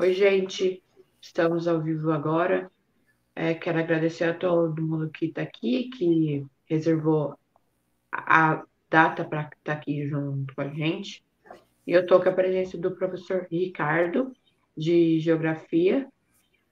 Oi, 0.00 0.14
gente. 0.14 0.82
Estamos 1.20 1.68
ao 1.68 1.82
vivo 1.82 2.10
agora. 2.10 2.70
É, 3.36 3.52
quero 3.52 3.80
agradecer 3.80 4.24
a 4.24 4.32
todo 4.32 4.80
mundo 4.80 5.10
que 5.10 5.26
está 5.26 5.42
aqui, 5.42 5.90
que 5.90 6.42
reservou 6.64 7.38
a 8.10 8.64
data 8.88 9.26
para 9.26 9.42
estar 9.42 9.56
tá 9.62 9.72
aqui 9.74 10.08
junto 10.08 10.54
com 10.54 10.62
a 10.62 10.68
gente. 10.68 11.22
E 11.86 11.92
eu 11.92 12.00
estou 12.00 12.18
com 12.18 12.30
a 12.30 12.32
presença 12.32 12.78
do 12.78 12.96
professor 12.96 13.46
Ricardo, 13.50 14.34
de 14.74 15.20
Geografia. 15.20 16.08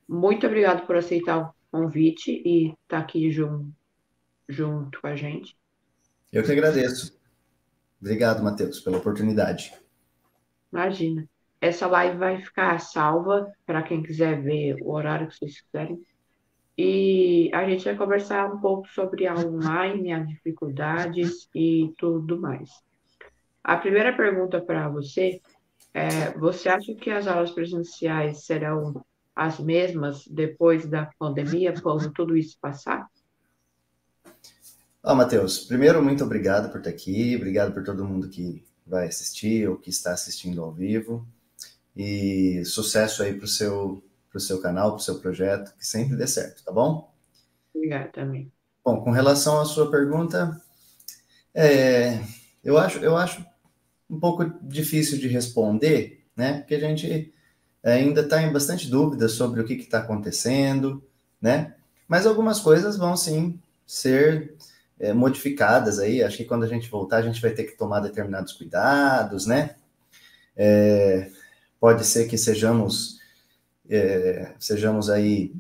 Muito 0.09 0.47
obrigado 0.47 0.87
por 0.87 0.97
aceitar 0.97 1.51
o 1.51 1.55
convite 1.71 2.31
e 2.31 2.69
estar 2.69 2.77
tá 2.87 2.99
aqui 3.01 3.31
junto, 3.31 3.71
junto 4.49 5.03
com 5.03 5.07
a 5.07 5.15
gente. 5.15 5.55
Eu 6.33 6.43
que 6.43 6.53
agradeço. 6.53 7.15
Obrigado, 8.01 8.43
Matheus, 8.43 8.81
pela 8.81 8.97
oportunidade. 8.97 9.75
Imagina. 10.73 11.29
Essa 11.61 11.87
live 11.87 12.17
vai 12.17 12.41
ficar 12.41 12.79
salva 12.79 13.53
para 13.67 13.83
quem 13.83 14.03
quiser 14.03 14.41
ver 14.41 14.77
o 14.81 14.93
horário 14.93 15.29
que 15.29 15.37
vocês 15.37 15.61
quiserem. 15.61 16.01
E 16.77 17.51
a 17.53 17.69
gente 17.69 17.85
vai 17.85 17.97
conversar 17.97 18.53
um 18.53 18.61
pouco 18.61 18.87
sobre 18.89 19.27
a 19.27 19.35
online, 19.35 20.13
as 20.13 20.29
dificuldades 20.29 21.49
e 21.53 21.93
tudo 21.99 22.41
mais. 22.41 22.71
A 23.65 23.77
primeira 23.77 24.17
pergunta 24.17 24.61
para 24.61 24.89
você 24.89 25.41
é: 25.93 26.31
você 26.39 26.69
acha 26.69 26.95
que 26.95 27.11
as 27.11 27.27
aulas 27.27 27.51
presenciais 27.51 28.45
serão 28.45 29.05
as 29.35 29.59
mesmas 29.59 30.27
depois 30.29 30.87
da 30.87 31.11
pandemia, 31.19 31.75
quando 31.81 32.13
tudo 32.13 32.37
isso 32.37 32.57
passar? 32.61 33.09
Ó, 35.03 35.13
oh, 35.13 35.15
Matheus, 35.15 35.65
primeiro, 35.65 36.03
muito 36.03 36.23
obrigado 36.23 36.71
por 36.71 36.79
estar 36.79 36.91
aqui, 36.91 37.35
obrigado 37.37 37.73
por 37.73 37.83
todo 37.83 38.05
mundo 38.05 38.29
que 38.29 38.65
vai 38.87 39.07
assistir 39.07 39.69
ou 39.69 39.77
que 39.77 39.91
está 39.91 40.13
assistindo 40.13 40.63
ao 40.63 40.73
vivo. 40.73 41.27
E 41.97 42.65
sucesso 42.65 43.23
aí 43.23 43.35
para 43.35 43.45
o 43.45 43.49
seu, 43.49 44.03
pro 44.31 44.41
seu 44.41 44.61
canal, 44.61 44.93
para 44.93 44.99
o 44.99 45.03
seu 45.03 45.19
projeto, 45.19 45.75
que 45.77 45.87
sempre 45.87 46.17
dê 46.17 46.27
certo, 46.27 46.63
tá 46.65 46.73
bom? 46.73 47.13
Obrigada 47.75 48.09
também. 48.09 48.53
Bom, 48.85 49.03
com 49.03 49.11
relação 49.11 49.61
à 49.61 49.65
sua 49.65 49.91
pergunta, 49.91 50.61
é, 51.55 52.21
eu, 52.63 52.79
acho, 52.79 52.99
eu 52.99 53.17
acho 53.17 53.45
um 54.09 54.19
pouco 54.19 54.45
difícil 54.63 55.19
de 55.19 55.29
responder, 55.29 56.25
né? 56.37 56.59
Porque 56.59 56.75
a 56.75 56.81
gente 56.81 57.33
ainda 57.83 58.23
está 58.23 58.43
em 58.43 58.53
bastante 58.53 58.89
dúvida 58.89 59.29
sobre 59.29 59.61
o 59.61 59.65
que 59.65 59.75
está 59.75 59.99
acontecendo, 59.99 61.03
né? 61.41 61.75
Mas 62.07 62.27
algumas 62.27 62.61
coisas 62.61 62.97
vão 62.97 63.17
sim 63.17 63.61
ser 63.87 64.55
é, 64.99 65.13
modificadas 65.13 65.99
aí. 65.99 66.23
Acho 66.23 66.39
que 66.39 66.45
quando 66.45 66.65
a 66.65 66.69
gente 66.69 66.89
voltar, 66.89 67.19
a 67.19 67.23
gente 67.23 67.41
vai 67.41 67.51
ter 67.51 67.65
que 67.65 67.77
tomar 67.77 68.01
determinados 68.01 68.53
cuidados, 68.53 69.47
né? 69.47 69.77
É, 70.57 71.31
pode 71.81 72.05
ser 72.05 72.29
que 72.29 72.39
sejamos, 72.39 73.21
é, 73.89 74.55
sejamos 74.59 75.11
aí, 75.11 75.53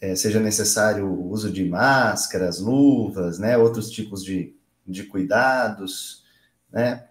é, 0.00 0.14
seja 0.16 0.40
necessário 0.40 1.06
o 1.06 1.30
uso 1.30 1.50
de 1.50 1.64
máscaras, 1.64 2.60
luvas, 2.60 3.38
né? 3.38 3.56
Outros 3.58 3.90
tipos 3.90 4.24
de, 4.24 4.54
de 4.86 5.04
cuidados, 5.04 6.24
né? 6.72 7.08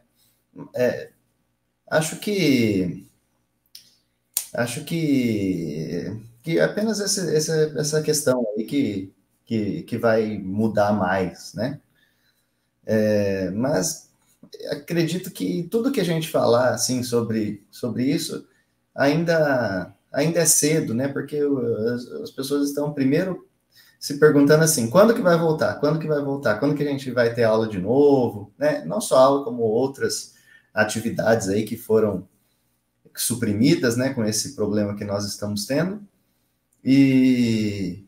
É, 0.76 1.12
acho 1.88 2.18
que 2.20 3.06
acho 4.54 4.84
que, 4.86 6.20
que 6.44 6.60
apenas 6.60 7.00
essa, 7.00 7.32
essa, 7.32 7.80
essa 7.80 8.02
questão 8.02 8.44
aí 8.58 8.66
que 8.66 9.14
que, 9.48 9.84
que 9.84 9.98
vai 9.98 10.38
mudar 10.38 10.92
mais, 10.92 11.54
né? 11.54 11.80
É, 12.86 13.50
mas 13.52 14.07
acredito 14.72 15.32
que 15.32 15.68
tudo 15.70 15.92
que 15.92 16.02
a 16.02 16.06
gente 16.06 16.30
falar 16.30 16.70
assim 16.70 17.04
sobre, 17.04 17.66
sobre 17.72 18.06
isso 18.06 18.48
ainda 18.96 19.94
ainda 20.12 20.40
é 20.40 20.46
cedo, 20.46 20.94
né? 20.94 21.08
Porque 21.08 21.38
as, 21.94 22.08
as 22.24 22.32
pessoas 22.32 22.70
estão 22.70 22.94
primeiro 22.94 23.48
se 24.00 24.20
perguntando 24.20 24.64
assim, 24.64 24.90
quando 24.90 25.14
que 25.14 25.22
vai 25.22 25.38
voltar? 25.38 25.76
Quando 25.76 26.00
que 26.00 26.08
vai 26.08 26.22
voltar? 26.24 26.60
Quando 26.60 26.76
que 26.76 26.84
a 26.84 26.88
gente 26.88 27.12
vai 27.12 27.34
ter 27.34 27.44
aula 27.44 27.68
de 27.68 27.80
novo? 27.80 28.54
Né? 28.58 28.86
Não 28.86 29.02
só 29.02 29.18
aula, 29.18 29.44
como 29.44 29.64
outras 29.64 30.36
atividades 30.74 31.50
aí 31.50 31.64
que 31.64 31.76
foram 31.76 32.28
suprimidas, 33.16 33.98
né, 33.98 34.14
com 34.14 34.24
esse 34.24 34.56
problema 34.56 34.96
que 34.96 35.04
nós 35.04 35.26
estamos 35.26 35.66
tendo. 35.66 36.02
E, 36.84 38.06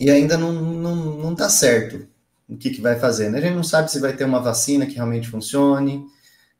e 0.00 0.10
ainda 0.10 0.38
não, 0.38 0.52
não, 0.52 0.96
não 1.18 1.34
tá 1.34 1.48
certo 1.48 2.08
o 2.48 2.56
que, 2.56 2.70
que 2.70 2.80
vai 2.80 2.98
fazer. 2.98 3.30
Né? 3.30 3.38
A 3.38 3.40
gente 3.40 3.54
não 3.54 3.64
sabe 3.64 3.90
se 3.90 4.00
vai 4.00 4.14
ter 4.14 4.24
uma 4.24 4.40
vacina 4.40 4.86
que 4.86 4.94
realmente 4.94 5.28
funcione, 5.28 6.04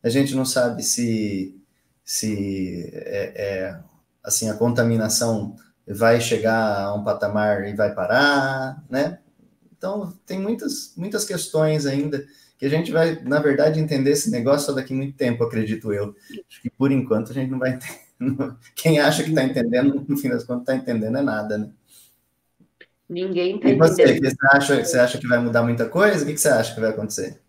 a 0.02 0.08
gente 0.08 0.34
não 0.34 0.44
sabe 0.44 0.82
se, 0.82 1.58
se 2.04 2.90
é, 2.92 3.32
é, 3.36 3.80
assim, 4.22 4.50
a 4.50 4.54
contaminação 4.54 5.56
vai 5.86 6.20
chegar 6.20 6.84
a 6.84 6.94
um 6.94 7.04
patamar 7.04 7.66
e 7.68 7.74
vai 7.74 7.94
parar, 7.94 8.82
né? 8.88 9.18
Então, 9.76 10.14
tem 10.24 10.40
muitas, 10.40 10.94
muitas 10.96 11.24
questões 11.24 11.84
ainda 11.84 12.24
que 12.56 12.64
a 12.64 12.68
gente 12.68 12.90
vai, 12.90 13.20
na 13.22 13.38
verdade, 13.38 13.80
entender 13.80 14.12
esse 14.12 14.30
negócio 14.30 14.66
só 14.66 14.72
daqui 14.72 14.94
a 14.94 14.96
muito 14.96 15.16
tempo, 15.16 15.44
acredito 15.44 15.92
eu. 15.92 16.14
Acho 16.48 16.62
que, 16.62 16.70
por 16.70 16.90
enquanto, 16.90 17.30
a 17.30 17.34
gente 17.34 17.50
não 17.50 17.58
vai 17.58 17.74
entender. 18.20 18.54
Quem 18.74 18.98
acha 18.98 19.22
que 19.22 19.30
está 19.30 19.44
entendendo, 19.44 20.04
no 20.08 20.16
fim 20.16 20.28
das 20.28 20.44
contas, 20.44 20.62
está 20.62 20.74
entendendo 20.74 21.18
é 21.18 21.22
nada, 21.22 21.58
né? 21.58 21.70
Ninguém 23.14 23.56
está 23.56 23.68
E 23.68 23.76
você, 23.76 24.20
você 24.20 24.36
acha, 24.50 24.84
você 24.84 24.98
acha 24.98 25.18
que 25.18 25.28
vai 25.28 25.38
mudar 25.38 25.62
muita 25.62 25.88
coisa? 25.88 26.24
O 26.24 26.26
que 26.26 26.36
você 26.36 26.48
acha 26.48 26.74
que 26.74 26.80
vai 26.80 26.90
acontecer? 26.90 27.40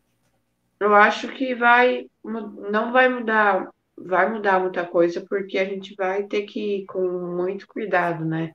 Eu 0.80 0.94
acho 0.94 1.28
que 1.30 1.56
vai, 1.56 2.06
não 2.24 2.92
vai 2.92 3.10
mudar, 3.10 3.68
vai 3.98 4.32
mudar 4.32 4.60
muita 4.60 4.86
coisa, 4.86 5.26
porque 5.28 5.58
a 5.58 5.66
gente 5.66 5.96
vai 5.96 6.22
ter 6.24 6.44
que 6.44 6.82
ir 6.82 6.86
com 6.86 7.02
muito 7.36 7.68
cuidado, 7.68 8.24
né? 8.24 8.52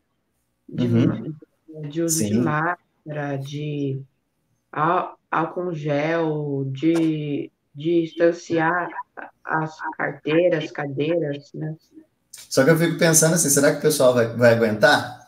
De, 0.69 0.87
uhum. 0.87 1.34
de 1.88 2.00
uso 2.00 2.19
Sim. 2.19 2.28
de 2.28 2.38
máscara, 2.38 3.37
de 3.38 4.00
álcool 4.70 5.75
gel, 5.75 6.65
de, 6.66 7.50
de 7.75 8.03
distanciar 8.03 8.88
as 9.44 9.76
carteiras, 9.97 10.70
cadeiras, 10.70 11.50
né? 11.54 11.75
Só 12.31 12.62
que 12.62 12.70
eu 12.70 12.76
fico 12.76 12.97
pensando 12.99 13.34
assim, 13.34 13.49
será 13.49 13.72
que 13.72 13.78
o 13.78 13.82
pessoal 13.82 14.15
vai, 14.15 14.28
vai 14.37 14.54
aguentar? 14.54 15.19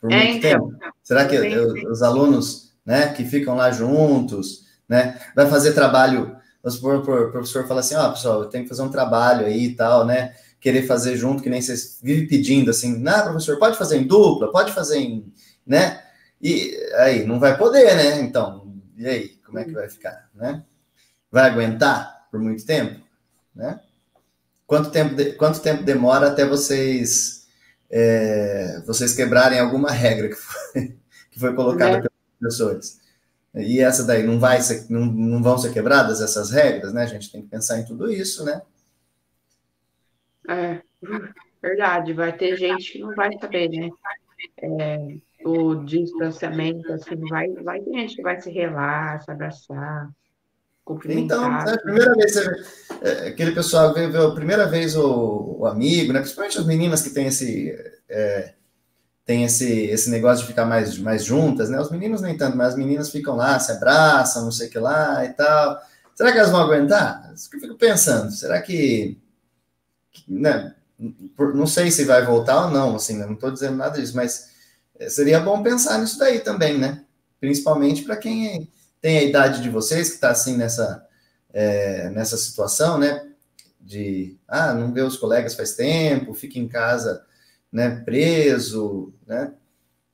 Por 0.00 0.10
é, 0.12 0.24
muito 0.24 0.46
então, 0.46 0.68
tempo? 0.70 0.78
Será 1.02 1.26
que 1.26 1.36
os 1.36 2.02
alunos, 2.02 2.72
né, 2.84 3.12
que 3.12 3.24
ficam 3.24 3.54
lá 3.54 3.70
juntos, 3.70 4.64
né, 4.88 5.20
vai 5.34 5.48
fazer 5.48 5.72
trabalho? 5.72 6.36
O 6.62 7.30
professor 7.30 7.66
fala 7.66 7.80
assim, 7.80 7.94
ó, 7.94 8.08
oh, 8.08 8.12
pessoal, 8.12 8.42
eu 8.42 8.48
tenho 8.48 8.64
que 8.64 8.68
fazer 8.68 8.82
um 8.82 8.90
trabalho 8.90 9.46
aí 9.46 9.66
e 9.66 9.74
tal, 9.74 10.04
né? 10.04 10.34
Querer 10.60 10.82
fazer 10.82 11.16
junto, 11.16 11.42
que 11.42 11.48
nem 11.48 11.62
vocês 11.62 11.98
vivem 12.02 12.28
pedindo 12.28 12.70
assim, 12.70 12.98
não, 12.98 13.22
professor, 13.22 13.58
pode 13.58 13.78
fazer 13.78 13.96
em 13.96 14.06
dupla, 14.06 14.52
pode 14.52 14.72
fazer 14.72 14.98
em, 14.98 15.32
né? 15.66 16.02
E 16.40 16.78
aí, 16.96 17.24
não 17.24 17.40
vai 17.40 17.56
poder, 17.56 17.96
né? 17.96 18.20
Então, 18.20 18.74
e 18.94 19.06
aí, 19.06 19.28
como 19.44 19.58
é 19.58 19.64
que 19.64 19.72
vai 19.72 19.88
ficar, 19.88 20.28
né? 20.34 20.62
Vai 21.32 21.48
aguentar 21.48 22.26
por 22.30 22.38
muito 22.38 22.64
tempo, 22.66 23.00
né? 23.54 23.80
Quanto 24.66 24.90
tempo, 24.90 25.14
de, 25.14 25.32
quanto 25.32 25.60
tempo 25.60 25.82
demora 25.82 26.28
até 26.28 26.44
vocês 26.46 27.39
é, 27.90 28.80
vocês 28.86 29.14
quebrarem 29.14 29.58
alguma 29.58 29.90
regra 29.90 30.28
que 30.28 30.36
foi, 30.36 30.96
que 31.30 31.40
foi 31.40 31.54
colocada 31.54 31.98
é. 31.98 32.00
pelos 32.00 32.16
professores. 32.38 33.00
E 33.54 33.80
essa 33.80 34.06
daí 34.06 34.22
não 34.22 34.38
vai 34.38 34.60
ser, 34.60 34.86
não, 34.88 35.04
não 35.06 35.42
vão 35.42 35.58
ser 35.58 35.72
quebradas 35.72 36.20
essas 36.20 36.50
regras, 36.50 36.92
né? 36.92 37.02
A 37.02 37.06
gente 37.06 37.32
tem 37.32 37.42
que 37.42 37.48
pensar 37.48 37.80
em 37.80 37.84
tudo 37.84 38.10
isso, 38.10 38.44
né? 38.44 38.62
É, 40.48 40.82
verdade, 41.60 42.12
vai 42.12 42.36
ter 42.36 42.56
gente 42.56 42.92
que 42.92 42.98
não 43.00 43.14
vai 43.14 43.36
saber, 43.38 43.68
né? 43.68 43.90
É, 44.62 45.16
o 45.44 45.74
distanciamento, 45.84 46.92
assim, 46.92 47.16
vai, 47.28 47.48
vai 47.54 47.80
ter 47.80 47.92
gente 47.92 48.16
que 48.16 48.22
vai 48.22 48.40
se 48.40 48.50
relar, 48.50 49.20
se 49.20 49.30
abraçar. 49.30 50.08
Então, 51.06 51.44
é 51.44 51.74
a 51.74 51.78
primeira 51.78 52.14
vez, 52.14 52.36
é, 53.00 53.28
aquele 53.28 53.52
pessoal 53.52 53.94
vê, 53.94 54.08
vê 54.08 54.18
a 54.18 54.30
primeira 54.30 54.66
vez 54.66 54.96
o, 54.96 55.56
o, 55.60 55.66
amigo, 55.66 56.12
né? 56.12 56.20
Principalmente 56.20 56.58
as 56.58 56.66
meninas 56.66 57.02
que 57.02 57.10
têm 57.10 57.26
esse, 57.26 57.70
é, 58.08 58.54
tem 59.24 59.44
esse, 59.44 59.70
esse 59.84 60.10
negócio 60.10 60.42
de 60.42 60.50
ficar 60.50 60.64
mais, 60.64 60.98
mais 60.98 61.24
juntas, 61.24 61.70
né? 61.70 61.80
Os 61.80 61.90
meninos 61.90 62.20
nem 62.20 62.36
tanto, 62.36 62.56
mas 62.56 62.68
as 62.70 62.76
meninas 62.76 63.10
ficam 63.10 63.36
lá, 63.36 63.58
se 63.58 63.70
abraçam, 63.72 64.44
não 64.44 64.52
sei 64.52 64.68
o 64.68 64.70
que 64.70 64.78
lá 64.78 65.24
e 65.24 65.28
tal. 65.30 65.80
Será 66.14 66.32
que 66.32 66.38
elas 66.38 66.50
vão 66.50 66.60
aguentar? 66.60 67.32
Isso 67.34 67.48
que 67.48 67.56
eu 67.56 67.60
fico 67.60 67.76
pensando. 67.76 68.30
Será 68.32 68.60
que, 68.60 69.18
né? 70.28 70.74
Não 71.38 71.66
sei 71.66 71.90
se 71.90 72.04
vai 72.04 72.24
voltar 72.24 72.66
ou 72.66 72.70
não, 72.70 72.96
assim, 72.96 73.16
não 73.16 73.32
estou 73.32 73.50
dizendo 73.50 73.76
nada 73.76 73.98
disso, 73.98 74.14
mas 74.14 74.50
é, 74.98 75.08
seria 75.08 75.40
bom 75.40 75.62
pensar 75.62 75.98
nisso 75.98 76.18
daí 76.18 76.40
também, 76.40 76.76
né? 76.78 77.04
Principalmente 77.40 78.02
para 78.02 78.16
quem 78.16 78.68
tem 79.00 79.18
a 79.18 79.22
idade 79.22 79.62
de 79.62 79.70
vocês, 79.70 80.08
que 80.08 80.14
está 80.16 80.30
assim 80.30 80.56
nessa, 80.56 81.06
é, 81.52 82.10
nessa 82.10 82.36
situação, 82.36 82.98
né? 82.98 83.28
De, 83.80 84.38
ah, 84.46 84.74
não 84.74 84.92
vê 84.92 85.02
os 85.02 85.16
colegas 85.16 85.54
faz 85.54 85.74
tempo, 85.74 86.34
fica 86.34 86.58
em 86.58 86.68
casa, 86.68 87.24
né, 87.72 88.02
preso, 88.04 89.12
né? 89.26 89.52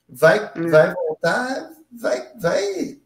Vai, 0.07 0.51
hum. 0.55 0.69
vai 0.69 0.93
voltar, 0.93 1.69
vai, 1.91 2.31
vai, 2.39 3.01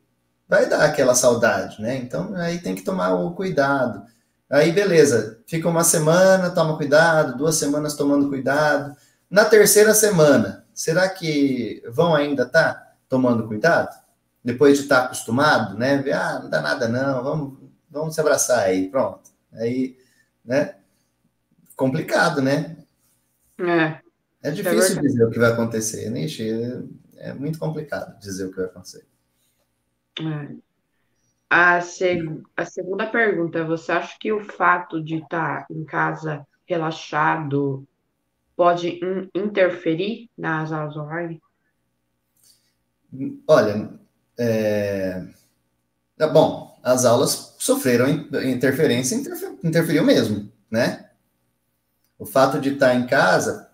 vai 0.47 0.69
dar 0.69 0.83
aquela 0.83 1.15
saudade, 1.15 1.81
né? 1.81 1.97
Então, 1.97 2.35
aí 2.35 2.59
tem 2.59 2.75
que 2.75 2.83
tomar 2.83 3.15
o 3.15 3.33
cuidado. 3.33 4.05
Aí, 4.49 4.71
beleza, 4.71 5.39
fica 5.47 5.67
uma 5.69 5.83
semana, 5.83 6.49
toma 6.49 6.77
cuidado, 6.77 7.37
duas 7.37 7.55
semanas 7.55 7.95
tomando 7.95 8.29
cuidado. 8.29 8.95
Na 9.29 9.45
terceira 9.45 9.93
semana, 9.93 10.65
será 10.73 11.07
que 11.07 11.81
vão 11.89 12.13
ainda 12.13 12.43
estar 12.43 12.73
tá 12.73 12.93
tomando 13.07 13.47
cuidado? 13.47 14.00
Depois 14.43 14.77
de 14.77 14.83
estar 14.83 15.01
tá 15.01 15.05
acostumado, 15.05 15.77
né? 15.77 15.97
Ver, 15.97 16.13
ah, 16.13 16.39
não 16.41 16.49
dá 16.49 16.61
nada 16.61 16.87
não, 16.87 17.23
vamos, 17.23 17.59
vamos 17.89 18.15
se 18.15 18.21
abraçar 18.21 18.59
aí, 18.59 18.89
pronto. 18.89 19.29
Aí, 19.53 19.97
né? 20.43 20.75
Complicado, 21.75 22.41
né? 22.41 22.77
É. 23.59 24.01
É 24.43 24.51
difícil 24.51 24.97
é 24.97 25.01
dizer 25.01 25.23
o 25.23 25.29
que 25.29 25.39
vai 25.39 25.51
acontecer, 25.51 26.09
né? 26.09 26.25
É 27.17 27.33
muito 27.33 27.59
complicado 27.59 28.19
dizer 28.19 28.45
o 28.45 28.49
que 28.49 28.57
vai 28.57 28.65
acontecer. 28.65 29.05
É. 30.19 30.55
A, 31.49 31.81
seg 31.81 32.41
a 32.55 32.65
segunda 32.65 33.05
pergunta, 33.05 33.63
você 33.63 33.91
acha 33.91 34.17
que 34.19 34.31
o 34.31 34.43
fato 34.43 35.03
de 35.03 35.17
estar 35.17 35.67
em 35.69 35.83
casa 35.83 36.47
relaxado 36.65 37.85
pode 38.55 38.99
in 39.03 39.29
interferir 39.35 40.29
nas 40.37 40.71
aulas 40.71 40.95
online? 40.95 41.41
Olha, 43.45 43.89
é... 44.37 45.23
é 46.19 46.27
bom, 46.27 46.79
as 46.83 47.05
aulas 47.05 47.55
sofreram 47.59 48.09
interferência, 48.09 49.15
interfer 49.15 49.51
interferiu 49.63 50.03
mesmo, 50.03 50.51
né? 50.69 51.09
O 52.17 52.25
fato 52.25 52.59
de 52.59 52.73
estar 52.73 52.95
em 52.95 53.07
casa, 53.07 53.69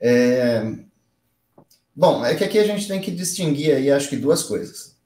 é... 0.00 0.62
bom, 1.94 2.24
é 2.24 2.34
que 2.34 2.44
aqui 2.44 2.58
a 2.58 2.66
gente 2.66 2.88
tem 2.88 3.00
que 3.00 3.10
distinguir 3.10 3.74
aí, 3.74 3.90
acho 3.90 4.08
que 4.08 4.16
duas 4.16 4.42
coisas. 4.42 4.96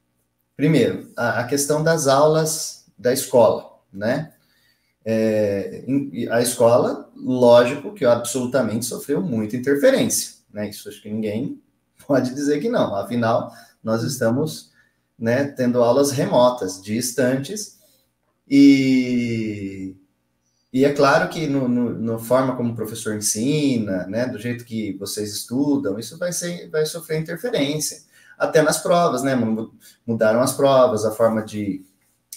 Primeiro, 0.56 1.12
a, 1.16 1.40
a 1.40 1.44
questão 1.44 1.84
das 1.84 2.06
aulas 2.06 2.86
da 2.98 3.12
escola, 3.12 3.78
né? 3.92 4.32
É, 5.08 5.84
a 6.32 6.42
escola, 6.42 7.08
lógico 7.14 7.94
que 7.94 8.04
absolutamente 8.04 8.86
sofreu 8.86 9.22
muita 9.22 9.56
interferência, 9.56 10.32
né? 10.52 10.68
Isso 10.68 10.88
acho 10.88 11.00
que 11.00 11.10
ninguém 11.10 11.62
pode 12.08 12.34
dizer 12.34 12.60
que 12.60 12.68
não. 12.68 12.96
Afinal, 12.96 13.52
nós 13.84 14.02
estamos 14.02 14.72
né, 15.18 15.44
tendo 15.44 15.82
aulas 15.82 16.10
remotas, 16.10 16.82
distantes, 16.82 17.78
e, 18.48 19.96
e 20.72 20.84
é 20.84 20.92
claro 20.92 21.28
que 21.28 21.46
no, 21.46 21.68
no, 21.68 21.90
no, 21.90 22.18
forma 22.18 22.56
como 22.56 22.72
o 22.72 22.76
professor 22.76 23.16
ensina, 23.16 24.06
né, 24.06 24.26
do 24.26 24.38
jeito 24.38 24.64
que 24.64 24.92
vocês 24.98 25.32
estudam, 25.32 25.98
isso 25.98 26.16
vai, 26.18 26.32
ser, 26.32 26.68
vai 26.70 26.86
sofrer 26.86 27.20
interferência 27.20 28.04
até 28.38 28.62
nas 28.62 28.78
provas, 28.78 29.22
né? 29.22 29.34
Mudaram 30.06 30.40
as 30.40 30.52
provas, 30.52 31.04
a 31.04 31.10
forma 31.10 31.42
de 31.42 31.84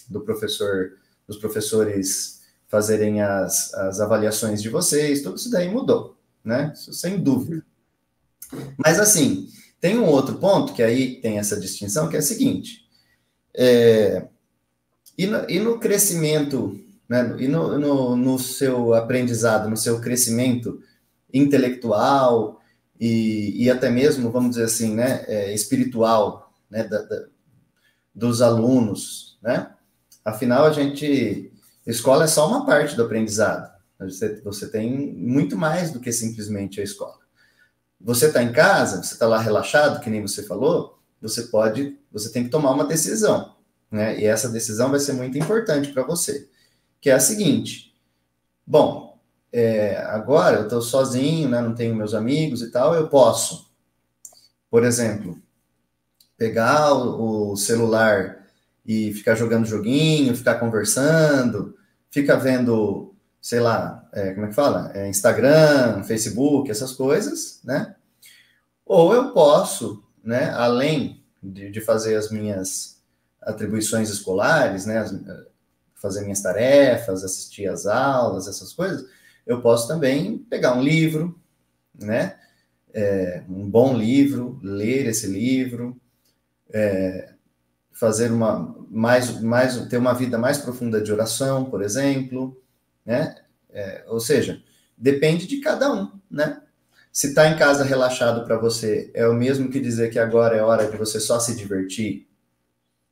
do 0.08 0.22
professor, 0.22 0.94
dos 1.28 1.38
professores 1.38 2.42
fazerem 2.68 3.22
as, 3.22 3.74
as 3.74 4.00
avaliações 4.00 4.62
de 4.62 4.70
vocês, 4.70 5.22
tudo 5.22 5.36
isso 5.38 5.52
daí 5.52 5.70
mudou, 5.70 6.18
né? 6.44 6.72
Isso 6.74 6.94
sem 6.94 7.22
dúvida. 7.22 7.64
Mas 8.78 9.00
assim, 9.00 9.48
tem 9.80 9.98
um 9.98 10.06
outro 10.06 10.36
ponto 10.36 10.74
que 10.74 10.84
aí 10.84 11.22
tem 11.22 11.40
essa 11.40 11.60
distinção, 11.60 12.10
que 12.10 12.16
é 12.16 12.20
o 12.20 12.24
seguinte: 12.24 12.86
é, 13.56 14.28
e, 15.18 15.26
no, 15.26 15.50
e 15.50 15.60
no 15.60 15.80
crescimento, 15.80 16.80
né, 17.08 17.36
e 17.40 17.48
no, 17.48 17.78
no, 17.78 18.16
no 18.16 18.40
seu 18.40 18.94
aprendizado, 18.94 19.70
no 19.70 19.78
seu 19.78 20.00
crescimento 20.00 20.82
intelectual, 21.34 22.60
e, 23.00 23.64
e 23.64 23.70
até 23.70 23.90
mesmo, 23.90 24.32
vamos 24.32 24.52
dizer 24.52 24.66
assim, 24.66 24.94
né, 24.94 25.24
é, 25.28 25.54
espiritual 25.54 26.54
né, 26.70 26.84
da, 26.84 27.02
da, 27.02 27.26
dos 28.14 28.42
alunos, 28.42 29.38
né? 29.42 29.72
Afinal, 30.24 30.66
a 30.66 30.72
gente, 30.72 31.52
escola 31.88 32.26
é 32.26 32.28
só 32.28 32.48
uma 32.48 32.66
parte 32.66 32.96
do 32.96 33.04
aprendizado. 33.04 33.72
Você, 34.00 34.42
você 34.42 34.70
tem 34.70 35.14
muito 35.16 35.58
mais 35.58 35.92
do 35.92 36.00
que 36.00 36.12
simplesmente 36.12 36.80
a 36.80 36.84
escola. 36.84 37.20
Você 38.02 38.28
está 38.28 38.42
em 38.42 38.52
casa, 38.52 39.04
você 39.04 39.14
está 39.14 39.28
lá 39.28 39.40
relaxado, 39.40 40.00
que 40.00 40.10
nem 40.10 40.22
você 40.22 40.44
falou, 40.44 41.00
você 41.22 41.44
pode, 41.44 41.98
você 42.12 42.32
tem 42.32 42.44
que 42.44 42.50
tomar 42.50 42.72
uma 42.72 42.86
decisão, 42.86 43.56
né? 43.92 44.20
E 44.20 44.26
essa 44.26 44.50
decisão 44.50 44.90
vai 44.90 45.00
ser 45.00 45.14
muito 45.14 45.38
importante 45.38 45.92
para 45.92 46.04
você, 46.04 46.48
que 47.02 47.10
é 47.10 47.14
a 47.14 47.20
seguinte: 47.20 47.94
bom, 48.66 49.20
é, 49.52 49.98
agora 50.06 50.58
eu 50.58 50.64
estou 50.64 50.82
sozinho, 50.82 51.50
né, 51.50 51.60
não 51.62 51.74
tenho 51.74 51.96
meus 51.96 52.14
amigos 52.14 52.62
e 52.62 52.72
tal, 52.72 52.94
eu 52.94 53.08
posso, 53.08 53.70
por 54.70 54.84
exemplo, 54.84 55.38
pegar 56.38 56.94
o, 56.94 57.52
o 57.52 57.58
celular 57.58 58.46
e 58.86 59.14
ficar 59.14 59.36
jogando 59.36 59.66
joguinho, 59.66 60.36
ficar 60.36 60.56
conversando, 60.56 61.76
ficar 62.10 62.38
vendo, 62.38 63.14
sei 63.42 63.60
lá, 63.60 64.08
é, 64.12 64.34
como 64.34 64.46
é 64.46 64.50
que 64.50 64.56
fala? 64.56 64.92
É, 64.94 65.08
Instagram, 65.08 66.04
Facebook, 66.04 66.70
essas 66.70 66.94
coisas, 66.94 67.60
né? 67.64 67.96
Ou 68.86 69.14
eu 69.14 69.32
posso, 69.32 70.04
né, 70.24 70.50
além 70.52 71.24
de, 71.42 71.70
de 71.70 71.82
fazer 71.82 72.16
as 72.16 72.32
minhas 72.32 73.02
atribuições 73.42 74.10
escolares, 74.10 74.86
né, 74.86 74.98
as, 74.98 75.14
fazer 75.96 76.22
minhas 76.22 76.42
tarefas, 76.42 77.24
assistir 77.24 77.68
às 77.68 77.86
aulas, 77.86 78.48
essas 78.48 78.74
coisas, 78.74 79.06
eu 79.46 79.62
posso 79.62 79.88
também 79.88 80.38
pegar 80.38 80.76
um 80.76 80.82
livro, 80.82 81.40
né? 81.94 82.38
É, 82.92 83.44
um 83.48 83.70
bom 83.70 83.96
livro, 83.96 84.60
ler 84.64 85.06
esse 85.08 85.28
livro, 85.28 86.00
é, 86.72 87.34
fazer 87.92 88.32
uma 88.32 88.76
mais, 88.90 89.40
mais 89.42 89.78
ter 89.88 89.98
uma 89.98 90.14
vida 90.14 90.38
mais 90.38 90.58
profunda 90.58 91.02
de 91.02 91.12
oração, 91.12 91.66
por 91.66 91.84
exemplo, 91.84 92.60
né? 93.10 93.36
É, 93.72 94.04
ou 94.08 94.20
seja, 94.20 94.62
depende 94.96 95.48
de 95.48 95.60
cada 95.60 95.92
um, 95.92 96.12
né? 96.30 96.62
Se 97.12 97.30
está 97.30 97.50
em 97.50 97.58
casa 97.58 97.84
relaxado 97.84 98.46
para 98.46 98.56
você, 98.56 99.10
é 99.16 99.28
o 99.28 99.34
mesmo 99.34 99.72
que 99.72 99.80
dizer 99.80 100.12
que 100.12 100.20
agora 100.20 100.56
é 100.56 100.62
hora 100.62 100.88
de 100.88 100.96
você 100.96 101.20
só 101.20 101.40
se 101.40 101.56
divertir, 101.56 102.28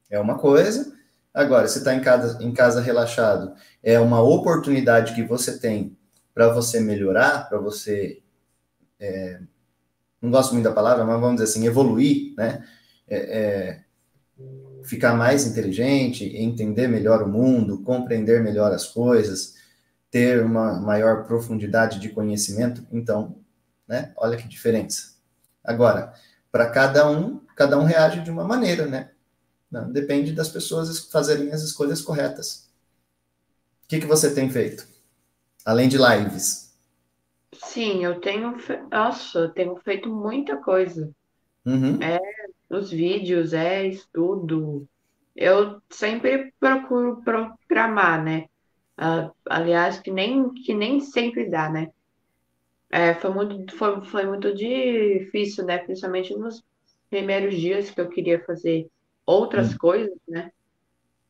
é 0.07 0.19
uma 0.19 0.37
coisa. 0.37 0.95
Agora, 1.33 1.67
se 1.67 1.79
está 1.79 1.95
em 1.95 2.01
casa, 2.01 2.43
em 2.43 2.53
casa 2.53 2.79
relaxado, 2.79 3.55
é 3.81 3.99
uma 3.99 4.21
oportunidade 4.21 5.15
que 5.15 5.23
você 5.23 5.57
tem 5.59 5.97
para 6.31 6.49
você 6.49 6.79
melhorar, 6.79 7.49
para 7.49 7.57
você. 7.57 8.21
É, 8.99 9.39
não 10.21 10.29
gosto 10.29 10.53
muito 10.53 10.65
da 10.65 10.73
palavra, 10.73 11.05
mas 11.05 11.19
vamos 11.19 11.41
dizer 11.41 11.49
assim, 11.49 11.65
evoluir, 11.65 12.35
né? 12.37 12.63
É, 13.07 13.17
é, 13.17 13.83
ficar 14.83 15.15
mais 15.15 15.47
inteligente, 15.47 16.23
entender 16.37 16.87
melhor 16.87 17.23
o 17.23 17.27
mundo, 17.27 17.81
compreender 17.81 18.43
melhor 18.43 18.71
as 18.71 18.85
coisas, 18.85 19.56
ter 20.09 20.43
uma 20.43 20.79
maior 20.79 21.25
profundidade 21.25 21.99
de 21.99 22.09
conhecimento. 22.09 22.85
Então, 22.91 23.37
né? 23.87 24.13
Olha 24.17 24.37
que 24.37 24.47
diferença. 24.47 25.15
Agora, 25.63 26.13
para 26.51 26.69
cada 26.69 27.09
um, 27.09 27.39
cada 27.55 27.77
um 27.77 27.83
reage 27.83 28.21
de 28.21 28.31
uma 28.31 28.43
maneira, 28.43 28.85
né? 28.85 29.11
Não, 29.69 29.91
depende 29.91 30.31
das 30.31 30.49
pessoas 30.49 30.99
fazerem 31.11 31.51
as 31.51 31.61
escolhas 31.61 32.01
corretas. 32.01 32.69
O 33.83 33.87
que, 33.87 33.99
que 33.99 34.05
você 34.05 34.33
tem 34.33 34.49
feito? 34.49 34.87
além 35.67 35.89
de 35.89 35.97
lives? 35.97 36.73
Sim, 37.53 38.05
eu 38.05 38.21
tenho, 38.21 38.57
fe... 38.57 38.79
nossa, 38.89 39.39
eu 39.39 39.49
tenho 39.49 39.75
feito 39.75 40.09
muita 40.09 40.55
coisa. 40.55 41.11
Uhum. 41.65 41.99
É, 42.01 42.19
os 42.69 42.89
vídeos, 42.89 43.51
é 43.53 43.85
estudo. 43.85 44.87
Eu 45.35 45.81
sempre 45.89 46.53
procuro 46.57 47.21
programar, 47.21 48.23
né? 48.23 48.45
Uh, 48.97 49.31
aliás, 49.47 49.99
que 49.99 50.11
nem, 50.11 50.51
que 50.53 50.73
nem 50.73 50.99
sempre 50.99 51.49
dá, 51.49 51.69
né? 51.69 51.91
É, 52.89 53.13
foi 53.13 53.31
muito, 53.31 53.75
foi, 53.75 54.01
foi 54.05 54.25
muito 54.25 54.53
difícil, 54.53 55.65
né? 55.65 55.77
Principalmente 55.77 56.35
nos 56.35 56.63
primeiros 57.09 57.55
dias 57.55 57.91
que 57.91 58.01
eu 58.01 58.09
queria 58.09 58.43
fazer 58.43 58.89
outras 59.25 59.73
uhum. 59.73 59.77
coisas, 59.77 60.17
né? 60.27 60.51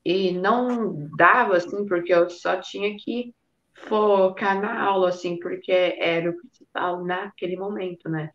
E 0.06 0.32
não 0.32 1.10
dava, 1.18 1.58
assim, 1.58 1.86
porque 1.86 2.14
eu 2.14 2.30
só 2.30 2.62
tinha 2.62 2.96
que 2.98 3.34
focar 3.74 4.62
na 4.62 4.82
aula, 4.82 5.10
assim, 5.10 5.38
porque 5.38 5.72
era 5.72 6.30
o 6.30 6.38
principal 6.38 7.04
naquele 7.04 7.58
momento, 7.58 8.08
né? 8.08 8.32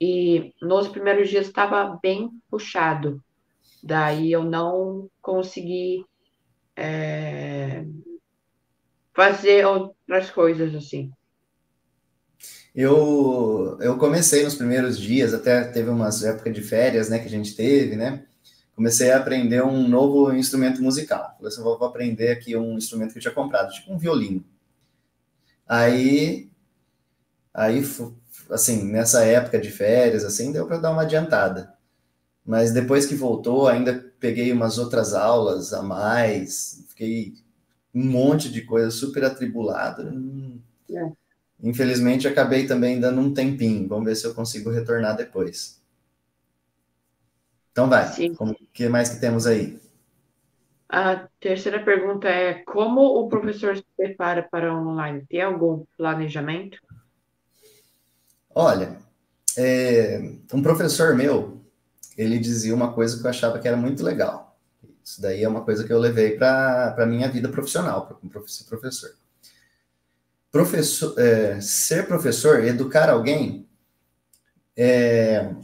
E 0.00 0.54
nos 0.62 0.88
primeiros 0.88 1.28
dias 1.28 1.46
estava 1.46 1.98
bem 2.02 2.30
puxado. 2.50 3.22
Daí 3.82 4.32
eu 4.32 4.44
não 4.44 5.10
consegui 5.20 6.04
é, 6.74 7.84
fazer 9.16 9.66
outras 9.66 10.30
coisas 10.30 10.74
assim. 10.74 11.10
Eu, 12.74 13.78
eu 13.80 13.96
comecei 13.96 14.44
nos 14.44 14.54
primeiros 14.54 14.98
dias, 14.98 15.32
até 15.32 15.64
teve 15.64 15.88
umas 15.88 16.22
épocas 16.22 16.52
de 16.52 16.60
férias, 16.60 17.08
né, 17.08 17.18
que 17.18 17.24
a 17.24 17.30
gente 17.30 17.56
teve, 17.56 17.96
né? 17.96 18.26
Comecei 18.74 19.10
a 19.10 19.16
aprender 19.16 19.64
um 19.64 19.88
novo 19.88 20.30
instrumento 20.34 20.82
musical. 20.82 21.34
Falei 21.38 21.48
assim, 21.48 21.62
vou 21.62 21.82
aprender 21.82 22.28
aqui 22.30 22.54
um 22.54 22.76
instrumento 22.76 23.12
que 23.12 23.18
eu 23.18 23.22
tinha 23.22 23.32
comprado, 23.32 23.72
tipo 23.72 23.90
um 23.90 23.96
violino. 23.96 24.44
Aí, 25.66 26.50
aí, 27.54 27.82
assim, 28.50 28.84
nessa 28.84 29.24
época 29.24 29.58
de 29.58 29.70
férias, 29.70 30.22
assim, 30.24 30.52
deu 30.52 30.66
para 30.66 30.76
dar 30.76 30.92
uma 30.92 31.02
adiantada. 31.02 31.72
Mas 32.44 32.70
depois 32.70 33.06
que 33.06 33.14
voltou, 33.14 33.66
ainda 33.66 34.12
peguei 34.20 34.52
umas 34.52 34.76
outras 34.76 35.14
aulas 35.14 35.72
a 35.72 35.82
mais, 35.82 36.84
fiquei 36.90 37.45
um 37.96 38.04
monte 38.04 38.52
de 38.52 38.60
coisa 38.60 38.90
super 38.90 39.24
atribulado. 39.24 40.12
É. 40.90 41.12
Infelizmente, 41.62 42.28
acabei 42.28 42.66
também 42.66 43.00
dando 43.00 43.22
um 43.22 43.32
tempinho. 43.32 43.88
Vamos 43.88 44.04
ver 44.04 44.14
se 44.14 44.26
eu 44.26 44.34
consigo 44.34 44.70
retornar 44.70 45.16
depois. 45.16 45.80
Então 47.72 47.88
vai. 47.88 48.06
O 48.38 48.54
que 48.70 48.86
mais 48.90 49.08
que 49.08 49.18
temos 49.18 49.46
aí? 49.46 49.80
A 50.86 51.26
terceira 51.40 51.82
pergunta 51.82 52.28
é 52.28 52.62
como 52.64 53.00
o 53.00 53.28
professor 53.28 53.74
se 53.74 53.84
prepara 53.96 54.42
para 54.42 54.72
o 54.72 54.76
online? 54.76 55.24
Tem 55.26 55.40
algum 55.40 55.84
planejamento? 55.96 56.78
Olha, 58.54 58.98
é, 59.56 60.34
um 60.52 60.62
professor 60.62 61.16
meu, 61.16 61.62
ele 62.16 62.38
dizia 62.38 62.74
uma 62.74 62.92
coisa 62.92 63.18
que 63.18 63.26
eu 63.26 63.30
achava 63.30 63.58
que 63.58 63.66
era 63.66 63.76
muito 63.76 64.04
legal. 64.04 64.45
Isso 65.06 65.22
daí 65.22 65.44
é 65.44 65.48
uma 65.48 65.64
coisa 65.64 65.84
que 65.86 65.92
eu 65.92 66.00
levei 66.00 66.36
para 66.36 66.96
a 66.98 67.06
minha 67.06 67.28
vida 67.28 67.48
profissional, 67.48 68.20
para 68.28 68.48
ser 68.48 68.64
professor. 68.64 69.10
Professor, 70.50 71.16
é, 71.16 71.60
ser 71.60 72.08
professor, 72.08 72.64
educar 72.64 73.08
alguém, 73.08 73.68
é, 74.76 75.54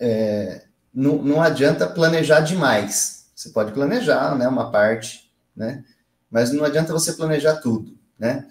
é, 0.00 0.64
não, 0.92 1.22
não 1.22 1.40
adianta 1.40 1.86
planejar 1.88 2.40
demais. 2.40 3.30
Você 3.36 3.50
pode 3.50 3.70
planejar, 3.70 4.36
né, 4.36 4.48
uma 4.48 4.72
parte, 4.72 5.32
né, 5.54 5.84
mas 6.28 6.50
não 6.50 6.64
adianta 6.64 6.92
você 6.92 7.12
planejar 7.12 7.60
tudo, 7.60 7.96
né? 8.18 8.50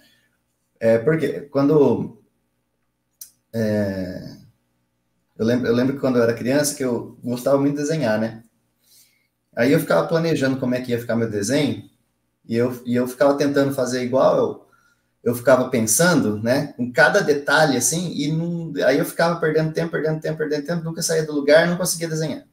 É, 0.79 0.97
porque 0.97 1.41
quando 1.41 2.23
é, 3.53 4.37
eu, 5.37 5.45
lembro, 5.45 5.67
eu 5.67 5.75
lembro 5.75 5.95
que 5.95 5.99
quando 5.99 6.17
eu 6.17 6.23
era 6.23 6.33
criança 6.33 6.73
que 6.73 6.85
eu 6.85 7.17
gostava 7.21 7.57
muito 7.57 7.75
de 7.75 7.81
desenhar, 7.81 8.17
né? 8.17 8.43
Aí 9.57 9.71
eu 9.71 9.79
ficava 9.79 10.07
planejando 10.07 10.59
como 10.59 10.75
é 10.75 10.81
que 10.81 10.91
ia 10.91 10.99
ficar 10.99 11.15
meu 11.15 11.27
desenho 11.27 11.89
e 12.47 12.55
eu, 12.55 12.79
e 12.85 12.95
eu 12.95 13.07
ficava 13.07 13.35
tentando 13.35 13.73
fazer 13.73 14.03
igual 14.03 14.37
eu, 14.37 14.67
eu 15.23 15.35
ficava 15.35 15.67
pensando, 15.69 16.41
né, 16.41 16.75
em 16.77 16.91
cada 16.91 17.21
detalhe, 17.21 17.75
assim, 17.75 18.13
e 18.13 18.31
não, 18.31 18.71
aí 18.85 18.99
eu 18.99 19.03
ficava 19.03 19.39
perdendo 19.39 19.73
tempo, 19.73 19.91
perdendo 19.91 20.21
tempo, 20.21 20.37
perdendo 20.37 20.65
tempo, 20.65 20.83
nunca 20.83 21.01
saía 21.01 21.25
do 21.25 21.33
lugar, 21.33 21.67
não 21.67 21.75
conseguia 21.75 22.07
desenhar. 22.07 22.45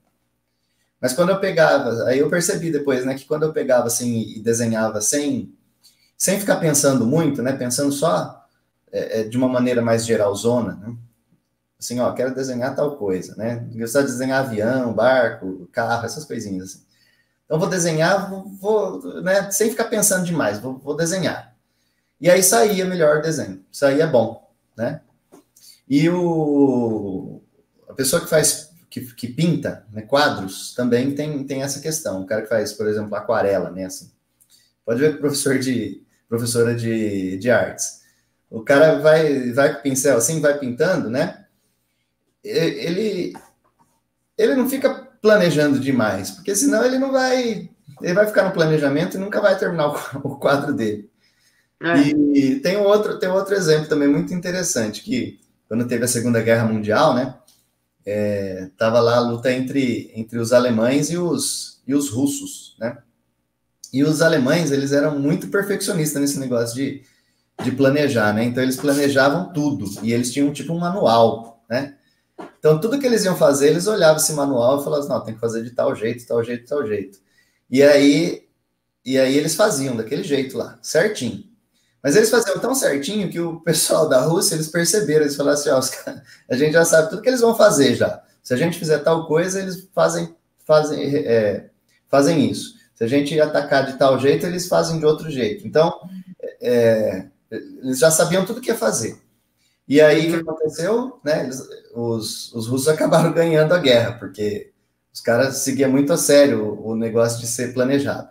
Mas 0.99 1.13
quando 1.13 1.29
eu 1.29 1.39
pegava, 1.39 2.05
aí 2.05 2.21
eu 2.21 2.31
percebi 2.31 2.73
depois, 2.73 3.05
né, 3.05 3.15
que 3.15 3.27
quando 3.27 3.43
eu 3.43 3.53
pegava, 3.53 3.87
assim, 3.87 4.23
e 4.37 4.41
desenhava 4.41 5.03
sem, 5.03 5.55
sem 6.17 6.41
ficar 6.41 6.57
pensando 6.57 7.05
muito, 7.07 7.43
né, 7.43 7.53
pensando 7.53 7.93
só 7.93 8.47
é, 8.91 9.21
é, 9.21 9.25
de 9.25 9.37
uma 9.37 9.49
maneira 9.49 9.83
mais 9.83 10.07
geralzona, 10.07 10.73
né, 10.77 10.97
assim, 11.79 12.01
ó, 12.01 12.11
quero 12.13 12.35
desenhar 12.35 12.75
tal 12.75 12.97
coisa, 12.97 13.37
né, 13.37 13.69
gostar 13.75 14.01
de 14.01 14.07
desenhar 14.09 14.41
avião, 14.43 14.95
barco, 14.95 15.69
carro, 15.71 16.07
essas 16.07 16.25
coisinhas, 16.25 16.71
assim. 16.71 16.84
Vou 17.59 17.69
desenhar, 17.69 18.31
vou, 18.31 18.49
vou 18.61 19.23
né, 19.23 19.51
sem 19.51 19.71
ficar 19.71 19.85
pensando 19.85 20.25
demais, 20.25 20.59
vou, 20.59 20.79
vou 20.79 20.97
desenhar. 20.97 21.55
E 22.21 22.31
aí 22.31 22.43
saía 22.43 22.85
melhor 22.85 23.21
desenho, 23.21 23.65
saía 23.71 24.07
bom, 24.07 24.51
né? 24.77 25.01
E 25.89 26.09
o, 26.09 27.43
a 27.89 27.93
pessoa 27.93 28.23
que 28.23 28.29
faz, 28.29 28.71
que, 28.89 29.01
que 29.15 29.29
pinta 29.29 29.87
né, 29.93 30.03
quadros 30.03 30.75
também 30.75 31.15
tem, 31.15 31.45
tem 31.45 31.63
essa 31.63 31.81
questão. 31.81 32.23
O 32.23 32.27
cara 32.27 32.43
que 32.43 32.49
faz, 32.49 32.73
por 32.73 32.87
exemplo, 32.87 33.15
aquarela, 33.15 33.71
né? 33.71 33.85
Assim, 33.85 34.11
pode 34.85 35.01
ver 35.01 35.15
que 35.15 35.21
professor 35.21 35.59
de, 35.59 36.03
professora 36.29 36.75
de, 36.75 37.37
de 37.37 37.51
artes. 37.51 38.03
O 38.51 38.63
cara 38.63 39.01
vai, 39.01 39.53
vai 39.53 39.75
com 39.75 39.83
pincel 39.83 40.17
assim, 40.17 40.41
vai 40.41 40.59
pintando, 40.59 41.11
né? 41.11 41.45
Ele, 42.43 43.33
ele 44.37 44.55
não 44.55 44.69
fica 44.69 45.09
planejando 45.25 45.81
demais, 45.81 46.33
porque 46.33 46.55
senão 46.55 46.85
ele 46.85 46.99
não 46.99 47.11
vai, 47.11 47.71
ele 48.03 48.13
vai 48.13 48.27
ficar 48.27 48.45
no 48.45 48.53
planejamento 48.53 49.17
e 49.17 49.19
nunca 49.19 49.41
vai 49.41 49.59
terminar 49.59 49.89
o, 50.23 50.37
quadro 50.37 50.75
dele. 50.75 51.09
É. 51.83 51.99
E 51.99 52.61
tem 52.61 52.77
outro, 52.77 53.19
tem 53.19 53.31
outro 53.31 53.55
exemplo 53.55 53.89
também 53.89 54.07
muito 54.07 54.35
interessante, 54.35 55.03
que 55.03 55.41
quando 55.67 55.89
teve 55.89 56.05
a 56.05 56.09
Segunda 56.09 56.43
Guerra 56.43 56.67
Mundial, 56.67 57.15
né, 57.15 57.35
é, 58.05 58.69
tava 58.77 59.01
lá 59.01 59.17
a 59.17 59.21
luta 59.21 59.51
entre, 59.51 60.13
entre 60.15 60.39
os 60.39 60.53
alemães 60.53 61.11
e 61.11 61.17
os, 61.17 61.81
e 61.87 61.95
os 61.95 62.11
russos, 62.11 62.77
né, 62.79 62.99
e 63.91 64.05
os 64.05 64.21
alemães, 64.21 64.71
eles 64.71 64.93
eram 64.93 65.19
muito 65.19 65.49
perfeccionistas 65.49 66.21
nesse 66.21 66.39
negócio 66.39 66.77
de, 66.77 67.03
de 67.63 67.73
planejar, 67.73 68.35
né, 68.35 68.45
então 68.45 68.63
eles 68.63 68.77
planejavam 68.77 69.55
tudo, 69.55 69.87
e 70.03 70.13
eles 70.13 70.31
tinham 70.31 70.53
tipo 70.53 70.75
um 70.75 70.79
manual, 70.79 71.65
né, 71.71 71.94
então 72.65 72.81
tudo 72.81 72.99
que 72.99 73.07
eles 73.07 73.27
iam 73.27 73.37
fazer, 73.37 73.69
eles 73.69 73.87
olhavam 73.87 74.17
esse 74.17 74.33
manual 74.33 74.81
e 74.81 74.85
falavam, 74.85 75.07
não, 75.07 75.21
tem 75.21 75.35
que 75.35 75.41
fazer 75.41 75.63
de 75.63 75.73
tal 75.73 75.95
jeito, 75.95 76.27
tal 76.27 76.43
jeito, 76.43 76.67
tal 76.67 76.87
jeito, 76.87 77.19
e 77.69 77.83
aí, 77.83 78.49
e 79.05 79.19
aí 79.19 79.37
eles 79.37 79.55
faziam 79.55 79.95
daquele 79.95 80.23
jeito 80.23 80.57
lá, 80.57 80.79
certinho. 80.81 81.45
Mas 82.03 82.17
eles 82.17 82.31
faziam 82.31 82.59
tão 82.59 82.75
certinho 82.75 83.31
que 83.31 83.39
o 83.39 83.61
pessoal 83.61 84.09
da 84.09 84.23
Rússia, 84.23 84.55
eles 84.55 84.69
perceberam, 84.69 85.27
eles 85.27 85.37
falaram 85.37 85.59
assim, 85.59 85.69
ó, 85.69 85.79
a 86.51 86.57
gente 86.57 86.73
já 86.73 86.87
sabe 86.87 87.11
tudo 87.11 87.21
que 87.21 87.29
eles 87.29 87.43
vão 87.43 87.55
fazer 87.55 87.97
já. 87.97 88.23
Se 88.43 88.55
a 88.55 88.57
gente 88.57 88.79
fizer 88.79 89.01
tal 89.01 89.27
coisa, 89.27 89.61
eles 89.61 89.87
fazem, 89.95 90.35
fazem, 90.67 91.03
é, 91.17 91.69
fazem 92.09 92.51
isso. 92.51 92.77
Se 92.95 93.05
a 93.05 93.07
gente 93.07 93.39
atacar 93.39 93.85
de 93.85 93.99
tal 93.99 94.19
jeito, 94.19 94.47
eles 94.47 94.69
fazem 94.69 94.99
de 94.99 95.05
outro 95.05 95.31
jeito. 95.31 95.67
Então, 95.67 95.93
é, 96.63 97.27
eles 97.51 97.99
já 97.99 98.11
sabiam 98.11 98.47
tudo 98.47 98.59
o 98.59 98.61
que 98.63 98.71
ia 98.71 98.75
fazer. 98.75 99.23
E 99.87 100.01
aí, 100.01 100.29
o 100.29 100.35
que 100.35 100.51
aconteceu? 100.51 101.21
Né, 101.25 101.49
os, 101.95 102.53
os 102.55 102.67
russos 102.67 102.89
acabaram 102.89 103.33
ganhando 103.33 103.73
a 103.73 103.79
guerra, 103.79 104.13
porque 104.19 104.73
os 105.13 105.21
caras 105.21 105.59
seguiam 105.59 105.91
muito 105.91 106.13
a 106.13 106.17
sério 106.17 106.65
o, 106.65 106.91
o 106.91 106.97
negócio 106.97 107.41
de 107.41 107.47
ser 107.47 107.73
planejado. 107.75 108.29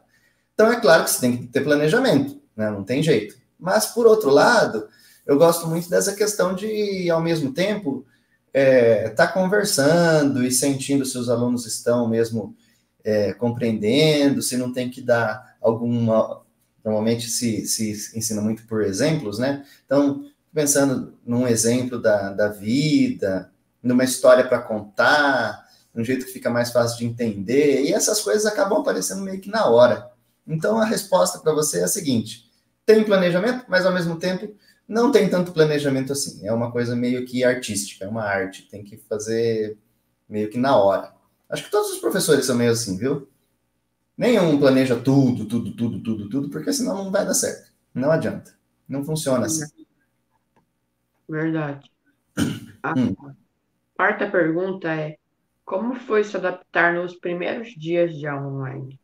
Então, 0.53 0.71
é 0.71 0.79
claro 0.79 1.03
que 1.03 1.11
você 1.11 1.21
tem 1.21 1.37
que 1.37 1.47
ter 1.47 1.61
planejamento, 1.61 2.39
né, 2.55 2.69
não 2.69 2.83
tem 2.83 3.01
jeito. 3.01 3.35
Mas, 3.59 3.87
por 3.87 4.05
outro 4.05 4.29
lado, 4.29 4.87
eu 5.25 5.37
gosto 5.37 5.67
muito 5.67 5.89
dessa 5.89 6.13
questão 6.13 6.53
de, 6.53 7.09
ao 7.09 7.21
mesmo 7.21 7.53
tempo, 7.53 8.05
estar 8.47 8.59
é, 8.59 9.09
tá 9.09 9.27
conversando 9.27 10.43
e 10.43 10.51
sentindo 10.51 11.05
se 11.05 11.17
os 11.17 11.29
alunos 11.29 11.65
estão 11.65 12.07
mesmo 12.07 12.55
é, 13.03 13.33
compreendendo, 13.33 14.41
se 14.41 14.57
não 14.57 14.71
tem 14.71 14.89
que 14.89 15.01
dar 15.01 15.57
alguma. 15.61 16.41
Normalmente 16.83 17.29
se, 17.29 17.65
se 17.65 18.11
ensina 18.13 18.41
muito 18.41 18.67
por 18.67 18.81
exemplos, 18.81 19.39
né? 19.39 19.65
Então, 19.85 20.25
pensando 20.53 21.17
num 21.25 21.47
exemplo 21.47 21.99
da, 21.99 22.31
da 22.31 22.47
vida, 22.49 23.51
numa 23.81 24.03
história 24.03 24.47
para 24.47 24.61
contar, 24.61 25.67
um 25.95 26.03
jeito 26.03 26.25
que 26.25 26.31
fica 26.31 26.49
mais 26.49 26.71
fácil 26.71 26.99
de 26.99 27.05
entender, 27.05 27.83
e 27.83 27.93
essas 27.93 28.21
coisas 28.21 28.45
acabam 28.45 28.79
aparecendo 28.79 29.21
meio 29.21 29.41
que 29.41 29.49
na 29.49 29.65
hora. 29.67 30.09
Então, 30.47 30.79
a 30.79 30.85
resposta 30.85 31.39
para 31.39 31.53
você 31.53 31.79
é 31.79 31.83
a 31.83 31.87
seguinte: 31.87 32.49
tem 32.85 33.03
planejamento, 33.03 33.65
mas 33.67 33.85
ao 33.85 33.93
mesmo 33.93 34.17
tempo 34.17 34.55
não 34.87 35.11
tem 35.11 35.29
tanto 35.29 35.51
planejamento 35.53 36.11
assim. 36.13 36.45
É 36.45 36.53
uma 36.53 36.71
coisa 36.71 36.95
meio 36.95 37.25
que 37.25 37.43
artística, 37.43 38.05
é 38.05 38.07
uma 38.07 38.23
arte, 38.23 38.67
tem 38.69 38.83
que 38.83 38.97
fazer 38.97 39.77
meio 40.27 40.49
que 40.49 40.57
na 40.57 40.75
hora. 40.77 41.13
Acho 41.49 41.63
que 41.65 41.71
todos 41.71 41.91
os 41.91 41.99
professores 41.99 42.45
são 42.45 42.55
meio 42.55 42.71
assim, 42.71 42.97
viu? 42.97 43.27
Nenhum 44.17 44.59
planeja 44.59 44.95
tudo, 44.95 45.45
tudo, 45.45 45.75
tudo, 45.75 46.01
tudo, 46.01 46.29
tudo, 46.29 46.49
porque 46.49 46.73
senão 46.73 46.95
não 46.95 47.11
vai 47.11 47.25
dar 47.25 47.33
certo. 47.33 47.71
Não 47.93 48.11
adianta. 48.11 48.53
Não 48.87 49.03
funciona 49.03 49.45
assim. 49.45 49.65
Verdade. 51.27 51.89
A 52.81 52.93
hum. 52.97 53.15
quarta 53.95 54.29
pergunta 54.29 54.93
é: 54.93 55.17
como 55.65 55.95
foi 55.95 56.23
se 56.23 56.35
adaptar 56.35 56.93
nos 56.93 57.15
primeiros 57.15 57.69
dias 57.77 58.15
de 58.17 58.27
aula 58.27 58.47
online? 58.47 58.99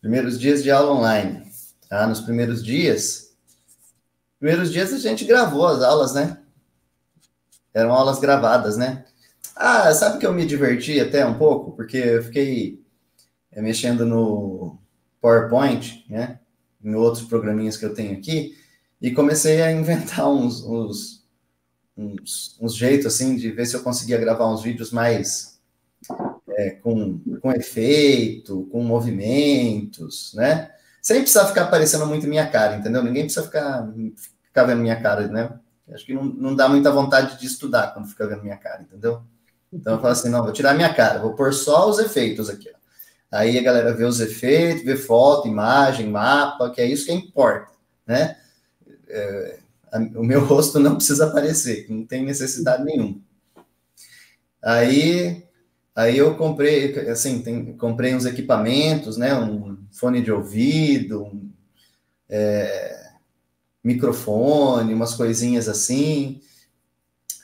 Primeiros 0.00 0.38
dias 0.38 0.62
de 0.62 0.70
aula 0.70 0.92
online. 0.92 1.50
Ah, 1.90 2.06
nos 2.06 2.20
primeiros 2.20 2.64
dias. 2.64 3.36
Primeiros 4.38 4.72
dias 4.72 4.92
a 4.92 4.98
gente 4.98 5.24
gravou 5.24 5.66
as 5.66 5.82
aulas, 5.82 6.14
né? 6.14 6.42
Eram 7.74 7.92
aulas 7.92 8.18
gravadas, 8.18 8.76
né? 8.76 9.04
Ah, 9.54 9.92
sabe 9.92 10.18
que 10.18 10.26
eu 10.26 10.32
me 10.32 10.46
diverti 10.46 11.00
até 11.00 11.26
um 11.26 11.36
pouco? 11.36 11.72
Porque 11.72 11.96
eu 11.96 12.22
fiquei 12.22 12.84
é, 13.50 13.60
mexendo 13.60 14.06
no 14.06 14.78
PowerPoint, 15.20 16.04
né? 16.08 16.40
Em 16.82 16.94
outros 16.94 17.24
programinhas 17.24 17.76
que 17.76 17.84
eu 17.84 17.92
tenho 17.92 18.16
aqui, 18.16 18.56
e 19.00 19.10
comecei 19.10 19.62
a 19.62 19.72
inventar 19.72 20.28
uns, 20.28 20.62
uns, 20.64 21.24
uns, 21.96 22.58
uns 22.60 22.74
jeitos 22.74 23.06
assim 23.06 23.36
de 23.36 23.50
ver 23.50 23.66
se 23.66 23.76
eu 23.76 23.82
conseguia 23.82 24.18
gravar 24.18 24.52
uns 24.52 24.62
vídeos 24.62 24.90
mais 24.90 25.58
é, 26.50 26.70
com, 26.70 27.18
com 27.40 27.52
efeito, 27.52 28.68
com 28.70 28.82
movimentos, 28.82 30.32
né? 30.34 30.70
sem 31.08 31.20
precisar 31.20 31.46
ficar 31.46 31.62
aparecendo 31.62 32.06
muito 32.06 32.26
minha 32.26 32.46
cara, 32.46 32.76
entendeu? 32.76 33.02
Ninguém 33.02 33.24
precisa 33.24 33.46
ficar, 33.46 33.88
ficar 34.42 34.64
vendo 34.64 34.82
minha 34.82 35.00
cara, 35.00 35.26
né? 35.28 35.58
Acho 35.90 36.04
que 36.04 36.12
não, 36.12 36.24
não 36.24 36.54
dá 36.54 36.68
muita 36.68 36.90
vontade 36.92 37.38
de 37.38 37.46
estudar 37.46 37.94
quando 37.94 38.08
fica 38.08 38.26
vendo 38.26 38.42
minha 38.42 38.58
cara, 38.58 38.82
entendeu? 38.82 39.22
Então 39.72 39.94
eu 39.94 40.00
falo 40.00 40.12
assim, 40.12 40.28
não, 40.28 40.42
vou 40.42 40.52
tirar 40.52 40.74
minha 40.74 40.92
cara, 40.92 41.18
vou 41.18 41.34
pôr 41.34 41.54
só 41.54 41.88
os 41.88 41.98
efeitos 41.98 42.50
aqui. 42.50 42.68
Ó. 42.68 42.78
Aí 43.30 43.58
a 43.58 43.62
galera 43.62 43.94
vê 43.94 44.04
os 44.04 44.20
efeitos, 44.20 44.84
vê 44.84 44.96
foto, 44.96 45.48
imagem, 45.48 46.08
mapa, 46.08 46.70
que 46.70 46.80
é 46.80 46.86
isso 46.86 47.06
que 47.06 47.12
importa, 47.12 47.72
né? 48.06 48.36
É, 49.08 49.58
o 50.14 50.22
meu 50.22 50.44
rosto 50.46 50.78
não 50.78 50.96
precisa 50.96 51.26
aparecer, 51.26 51.86
não 51.88 52.06
tem 52.06 52.24
necessidade 52.24 52.84
nenhuma. 52.84 53.20
Aí 54.62 55.48
Aí 55.98 56.16
eu 56.16 56.36
comprei, 56.36 56.96
assim, 57.10 57.42
tem, 57.42 57.76
comprei 57.76 58.14
uns 58.14 58.24
equipamentos, 58.24 59.16
né? 59.16 59.34
Um 59.34 59.76
fone 59.90 60.22
de 60.22 60.30
ouvido, 60.30 61.24
um 61.24 61.50
é, 62.28 63.10
microfone, 63.82 64.94
umas 64.94 65.14
coisinhas 65.14 65.68
assim. 65.68 66.40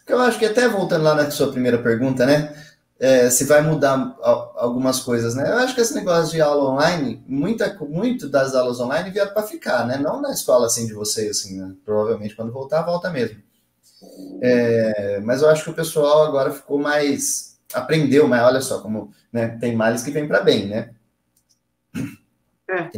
Eu 0.06 0.20
acho 0.20 0.38
que 0.38 0.44
até 0.44 0.68
voltando 0.68 1.02
lá 1.02 1.16
na 1.16 1.32
sua 1.32 1.50
primeira 1.50 1.82
pergunta, 1.82 2.24
né? 2.24 2.54
É, 2.98 3.28
se 3.28 3.44
vai 3.44 3.60
mudar 3.60 4.16
algumas 4.56 5.00
coisas, 5.00 5.34
né? 5.34 5.50
Eu 5.50 5.58
acho 5.58 5.74
que 5.74 5.80
esse 5.80 5.94
negócio 5.94 6.32
de 6.32 6.40
aula 6.40 6.70
online, 6.70 7.22
muita, 7.26 7.74
muito 7.80 8.28
das 8.28 8.54
aulas 8.54 8.78
online 8.78 9.10
vieram 9.10 9.32
para 9.32 9.42
ficar, 9.42 9.86
né? 9.86 9.98
Não 9.98 10.22
na 10.22 10.30
escola 10.30 10.66
assim 10.66 10.86
de 10.86 10.94
vocês, 10.94 11.38
assim, 11.38 11.60
né? 11.60 11.74
provavelmente 11.84 12.36
quando 12.36 12.52
voltar, 12.52 12.82
volta 12.82 13.10
mesmo. 13.10 13.42
É, 14.40 15.20
mas 15.20 15.42
eu 15.42 15.48
acho 15.50 15.64
que 15.64 15.70
o 15.70 15.74
pessoal 15.74 16.24
agora 16.24 16.52
ficou 16.52 16.78
mais 16.78 17.54
aprendeu, 17.72 18.28
mas 18.28 18.42
olha 18.42 18.60
só 18.60 18.80
como 18.80 19.12
né, 19.32 19.48
tem 19.58 19.74
males 19.74 20.02
que 20.02 20.10
vêm 20.10 20.28
para 20.28 20.40
bem, 20.40 20.68
né? 20.68 20.90
É. 22.68 22.90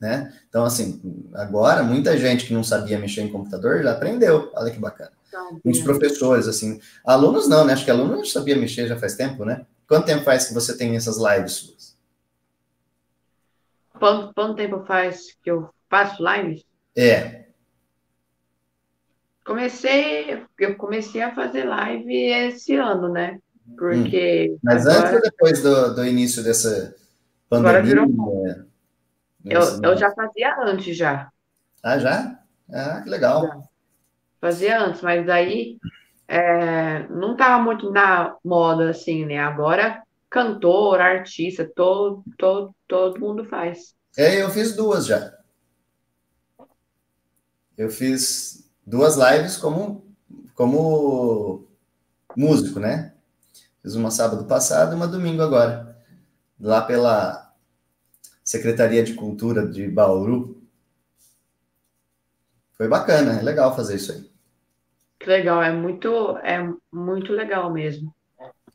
né? 0.00 0.32
Então, 0.48 0.64
assim, 0.64 1.00
agora 1.34 1.82
muita 1.82 2.16
gente 2.16 2.46
que 2.46 2.54
não 2.54 2.64
sabia 2.64 2.98
mexer 2.98 3.20
em 3.20 3.30
computador 3.30 3.82
já 3.82 3.92
aprendeu. 3.92 4.50
Olha 4.54 4.70
que 4.70 4.78
bacana. 4.78 5.12
Então, 5.30 5.60
Muitos 5.64 5.80
professores, 5.82 6.48
assim, 6.48 6.80
alunos 7.06 7.48
não, 7.48 7.64
né? 7.64 7.72
Acho 7.72 7.84
que 7.84 7.90
alunos 7.90 8.16
não 8.16 8.24
sabia 8.24 8.56
mexer 8.56 8.88
já 8.88 8.98
faz 8.98 9.14
tempo, 9.14 9.44
né? 9.44 9.64
Quanto 9.86 10.06
tempo 10.06 10.24
faz 10.24 10.48
que 10.48 10.54
você 10.54 10.76
tem 10.76 10.96
essas 10.96 11.18
lives 11.18 11.52
suas? 11.52 11.96
Quanto, 13.96 14.34
quanto 14.34 14.56
tempo 14.56 14.84
faz 14.84 15.36
que 15.40 15.50
eu 15.50 15.70
faço 15.88 16.20
lives? 16.20 16.64
É. 16.96 17.44
Comecei, 19.44 20.44
eu 20.58 20.76
comecei 20.76 21.22
a 21.22 21.32
fazer 21.32 21.64
live 21.64 22.12
esse 22.12 22.74
ano, 22.74 23.08
né? 23.08 23.38
Porque. 23.78 24.50
Hum. 24.52 24.58
Mas 24.64 24.84
agora... 24.84 25.00
antes 25.00 25.14
ou 25.14 25.22
depois 25.22 25.62
do, 25.62 25.94
do 25.94 26.04
início 26.04 26.42
dessa 26.42 26.94
pandemia? 27.48 27.78
Agora 27.78 27.86
virou. 27.86 28.66
Eu, 29.44 29.60
eu 29.82 29.96
já 29.96 30.12
fazia 30.12 30.56
antes 30.60 30.96
já. 30.96 31.30
Ah, 31.82 31.98
já? 31.98 32.38
Ah, 32.72 33.00
que 33.02 33.08
legal. 33.08 33.46
Já. 33.46 33.69
Fazia 34.40 34.80
antes, 34.80 35.02
mas 35.02 35.28
aí 35.28 35.78
é, 36.26 37.06
não 37.08 37.32
estava 37.32 37.62
muito 37.62 37.90
na 37.90 38.36
moda 38.44 38.90
assim, 38.90 39.26
né? 39.26 39.38
Agora, 39.38 40.02
cantor, 40.30 41.00
artista, 41.00 41.68
todo, 41.74 42.22
todo, 42.38 42.74
todo 42.86 43.20
mundo 43.20 43.44
faz. 43.44 43.94
É, 44.16 44.40
eu 44.40 44.48
fiz 44.48 44.74
duas 44.74 45.06
já. 45.06 45.36
Eu 47.76 47.90
fiz 47.90 48.70
duas 48.86 49.16
lives 49.16 49.56
como, 49.56 50.04
como 50.54 51.66
músico, 52.36 52.78
né? 52.78 53.12
Fiz 53.82 53.94
uma 53.94 54.10
sábado 54.10 54.44
passado 54.44 54.92
e 54.92 54.94
uma 54.94 55.08
domingo 55.08 55.42
agora, 55.42 55.96
lá 56.60 56.82
pela 56.82 57.52
Secretaria 58.44 59.02
de 59.02 59.14
Cultura 59.14 59.66
de 59.66 59.88
Bauru. 59.88 60.62
Foi 62.72 62.86
bacana, 62.86 63.40
é 63.40 63.42
legal 63.42 63.74
fazer 63.74 63.96
isso 63.96 64.12
aí. 64.12 64.29
Que 65.20 65.28
legal, 65.28 65.62
é 65.62 65.70
muito, 65.70 66.36
é 66.38 66.68
muito 66.92 67.32
legal 67.32 67.72
mesmo. 67.72 68.12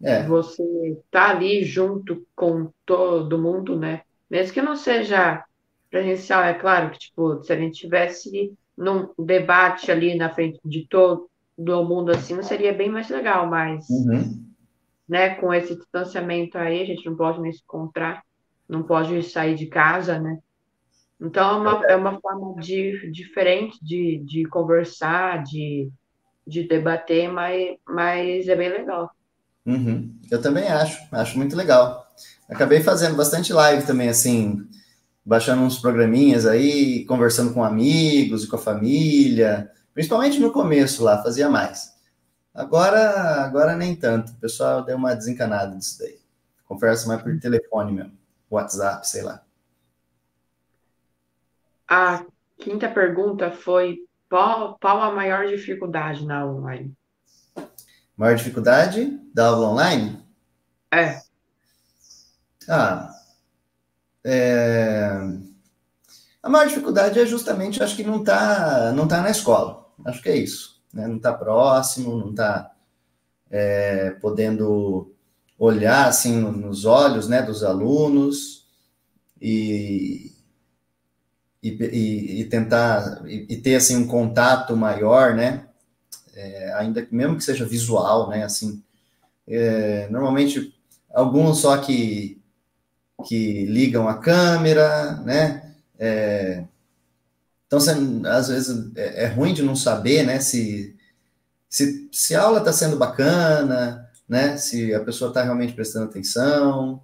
É. 0.01 0.23
Você 0.23 0.63
tá 1.11 1.31
ali 1.31 1.63
junto 1.65 2.25
com 2.33 2.71
todo 2.85 3.41
mundo, 3.41 3.77
né? 3.77 4.03
Mesmo 4.29 4.53
que 4.53 4.61
não 4.61 4.75
seja 4.75 5.43
presencial, 5.89 6.43
é 6.43 6.53
claro 6.53 6.91
que, 6.91 6.99
tipo, 6.99 7.43
se 7.43 7.51
a 7.51 7.57
gente 7.57 7.79
tivesse 7.79 8.53
num 8.77 9.09
debate 9.17 9.91
ali 9.91 10.15
na 10.15 10.29
frente 10.29 10.59
de 10.63 10.87
todo 10.87 11.27
mundo 11.57 12.11
assim, 12.11 12.41
seria 12.43 12.73
bem 12.73 12.89
mais 12.89 13.09
legal, 13.09 13.47
mas 13.47 13.89
uhum 13.89 14.45
né, 15.07 15.35
com 15.35 15.53
esse 15.53 15.75
distanciamento 15.75 16.57
aí, 16.57 16.81
a 16.81 16.85
gente 16.85 17.05
não 17.05 17.15
pode 17.15 17.39
nem 17.39 17.51
se 17.51 17.61
encontrar, 17.61 18.23
não 18.67 18.83
pode 18.83 19.21
sair 19.23 19.55
de 19.55 19.67
casa, 19.67 20.19
né? 20.19 20.39
Então, 21.21 21.49
é 21.49 21.57
uma, 21.57 21.85
é 21.85 21.95
uma 21.95 22.19
forma 22.19 22.59
de, 22.59 23.09
diferente 23.11 23.77
de, 23.81 24.21
de 24.25 24.45
conversar, 24.45 25.43
de, 25.43 25.89
de 26.45 26.67
debater, 26.67 27.31
mas, 27.31 27.77
mas 27.87 28.47
é 28.47 28.55
bem 28.55 28.69
legal. 28.69 29.11
Uhum. 29.65 30.15
Eu 30.29 30.41
também 30.41 30.67
acho, 30.67 31.07
acho 31.11 31.37
muito 31.37 31.55
legal. 31.55 32.05
Acabei 32.47 32.81
fazendo 32.81 33.15
bastante 33.15 33.51
live 33.51 33.85
também, 33.85 34.09
assim, 34.09 34.67
baixando 35.25 35.63
uns 35.63 35.79
programinhas 35.79 36.45
aí, 36.45 37.03
conversando 37.05 37.53
com 37.53 37.63
amigos 37.63 38.43
e 38.43 38.47
com 38.47 38.55
a 38.55 38.59
família, 38.59 39.71
principalmente 39.93 40.39
no 40.39 40.51
começo 40.51 41.03
lá, 41.03 41.23
fazia 41.23 41.49
mais. 41.49 41.95
Agora, 42.53 43.43
agora 43.43 43.75
nem 43.75 43.95
tanto. 43.95 44.31
O 44.31 44.35
pessoal 44.35 44.83
deu 44.85 44.95
uma 44.95 45.13
desencanada 45.13 45.75
disso 45.75 45.99
daí. 45.99 46.19
Conversa 46.65 47.07
mais 47.07 47.21
por 47.21 47.37
telefone 47.39 47.91
mesmo. 47.91 48.17
WhatsApp, 48.49 49.07
sei 49.07 49.23
lá. 49.23 49.43
A 51.87 52.25
quinta 52.57 52.89
pergunta 52.89 53.51
foi: 53.51 53.97
qual, 54.35 54.77
qual 54.81 55.01
a 55.01 55.15
maior 55.15 55.47
dificuldade 55.47 56.25
na 56.25 56.39
aula 56.39 56.59
online? 56.59 56.93
Maior 58.17 58.35
dificuldade 58.35 59.17
da 59.33 59.47
aula 59.47 59.69
online? 59.69 60.21
É. 60.93 61.21
Ah. 62.67 63.13
É... 64.25 65.09
A 66.43 66.49
maior 66.49 66.67
dificuldade 66.67 67.17
é 67.17 67.25
justamente, 67.25 67.81
acho 67.81 67.95
que 67.95 68.03
não 68.03 68.19
está 68.19 68.91
não 68.91 69.07
tá 69.07 69.21
na 69.21 69.29
escola. 69.29 69.85
Acho 70.03 70.21
que 70.21 70.27
é 70.27 70.35
isso 70.35 70.83
né? 70.93 71.07
não 71.07 71.15
está 71.15 71.31
próximo, 71.33 72.17
não 72.17 72.31
está 72.31 72.73
é, 73.49 74.11
podendo 74.21 75.15
olhar 75.57 76.09
assim 76.09 76.41
nos 76.41 76.83
olhos 76.83 77.29
né, 77.29 77.41
dos 77.41 77.63
alunos 77.63 78.67
e, 79.41 80.34
e, 81.69 82.41
e 82.41 82.45
tentar 82.45 83.21
e, 83.25 83.45
e, 83.49 83.57
ter 83.57 83.75
assim 83.75 83.95
um 83.97 84.07
contato 84.07 84.75
maior, 84.75 85.33
né? 85.35 85.65
É, 86.33 86.73
ainda 86.73 87.07
mesmo 87.11 87.37
que 87.37 87.43
seja 87.43 87.65
visual, 87.65 88.29
né? 88.29 88.43
Assim, 88.43 88.83
é, 89.47 90.07
normalmente 90.09 90.73
alguns 91.13 91.59
só 91.59 91.77
que 91.77 92.41
que 93.27 93.65
ligam 93.65 94.07
a 94.07 94.17
câmera, 94.17 95.15
né? 95.21 95.73
É, 95.97 96.65
então, 97.67 97.79
você, 97.79 97.91
às 98.27 98.47
vezes, 98.47 98.91
é, 98.95 99.23
é, 99.23 99.27
ruim 99.27 99.53
de 99.53 99.63
não 99.63 99.75
saber, 99.75 100.23
né, 100.23 100.39
se, 100.39 100.95
se, 101.69 102.07
se 102.11 102.35
a 102.35 102.41
aula 102.41 102.59
está 102.59 102.71
sendo 102.71 102.97
bacana, 102.97 104.09
né, 104.29 104.55
se 104.57 104.93
a 104.93 105.03
pessoa 105.03 105.29
está 105.29 105.43
realmente 105.43 105.73
prestando 105.73 106.05
atenção. 106.05 107.03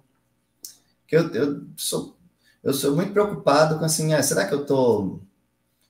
Que 1.06 1.16
eu, 1.16 1.28
eu, 1.34 1.66
sou, 1.76 2.16
eu 2.62 2.72
sou 2.72 2.94
muito 2.94 3.12
preocupado 3.12 3.78
com, 3.78 3.84
assim, 3.84 4.14
ah, 4.14 4.22
será 4.22 4.46
que 4.46 4.54
eu 4.54 4.64
tô... 4.64 5.20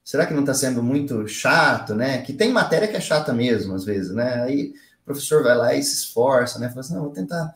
Será 0.05 0.27
que 0.27 0.35
não 0.35 0.41
está 0.41 0.53
sendo 0.53 0.83
muito 0.83 1.29
chato, 1.29 1.95
né? 1.95 2.23
Que 2.23 2.33
tem 2.33 2.51
matéria 2.51 2.89
que 2.89 2.97
é 2.97 3.01
chata 3.01 3.33
mesmo, 3.33 3.75
às 3.75 3.85
vezes, 3.85 4.13
né? 4.13 4.43
Aí 4.43 4.75
o 5.03 5.05
professor 5.05 5.43
vai 5.43 5.57
lá 5.57 5.75
e 5.75 5.83
se 5.83 5.95
esforça, 5.95 6.59
né? 6.59 6.69
Fala 6.69 6.81
assim, 6.81 6.95
não, 6.95 7.03
vou 7.03 7.13
tentar 7.13 7.55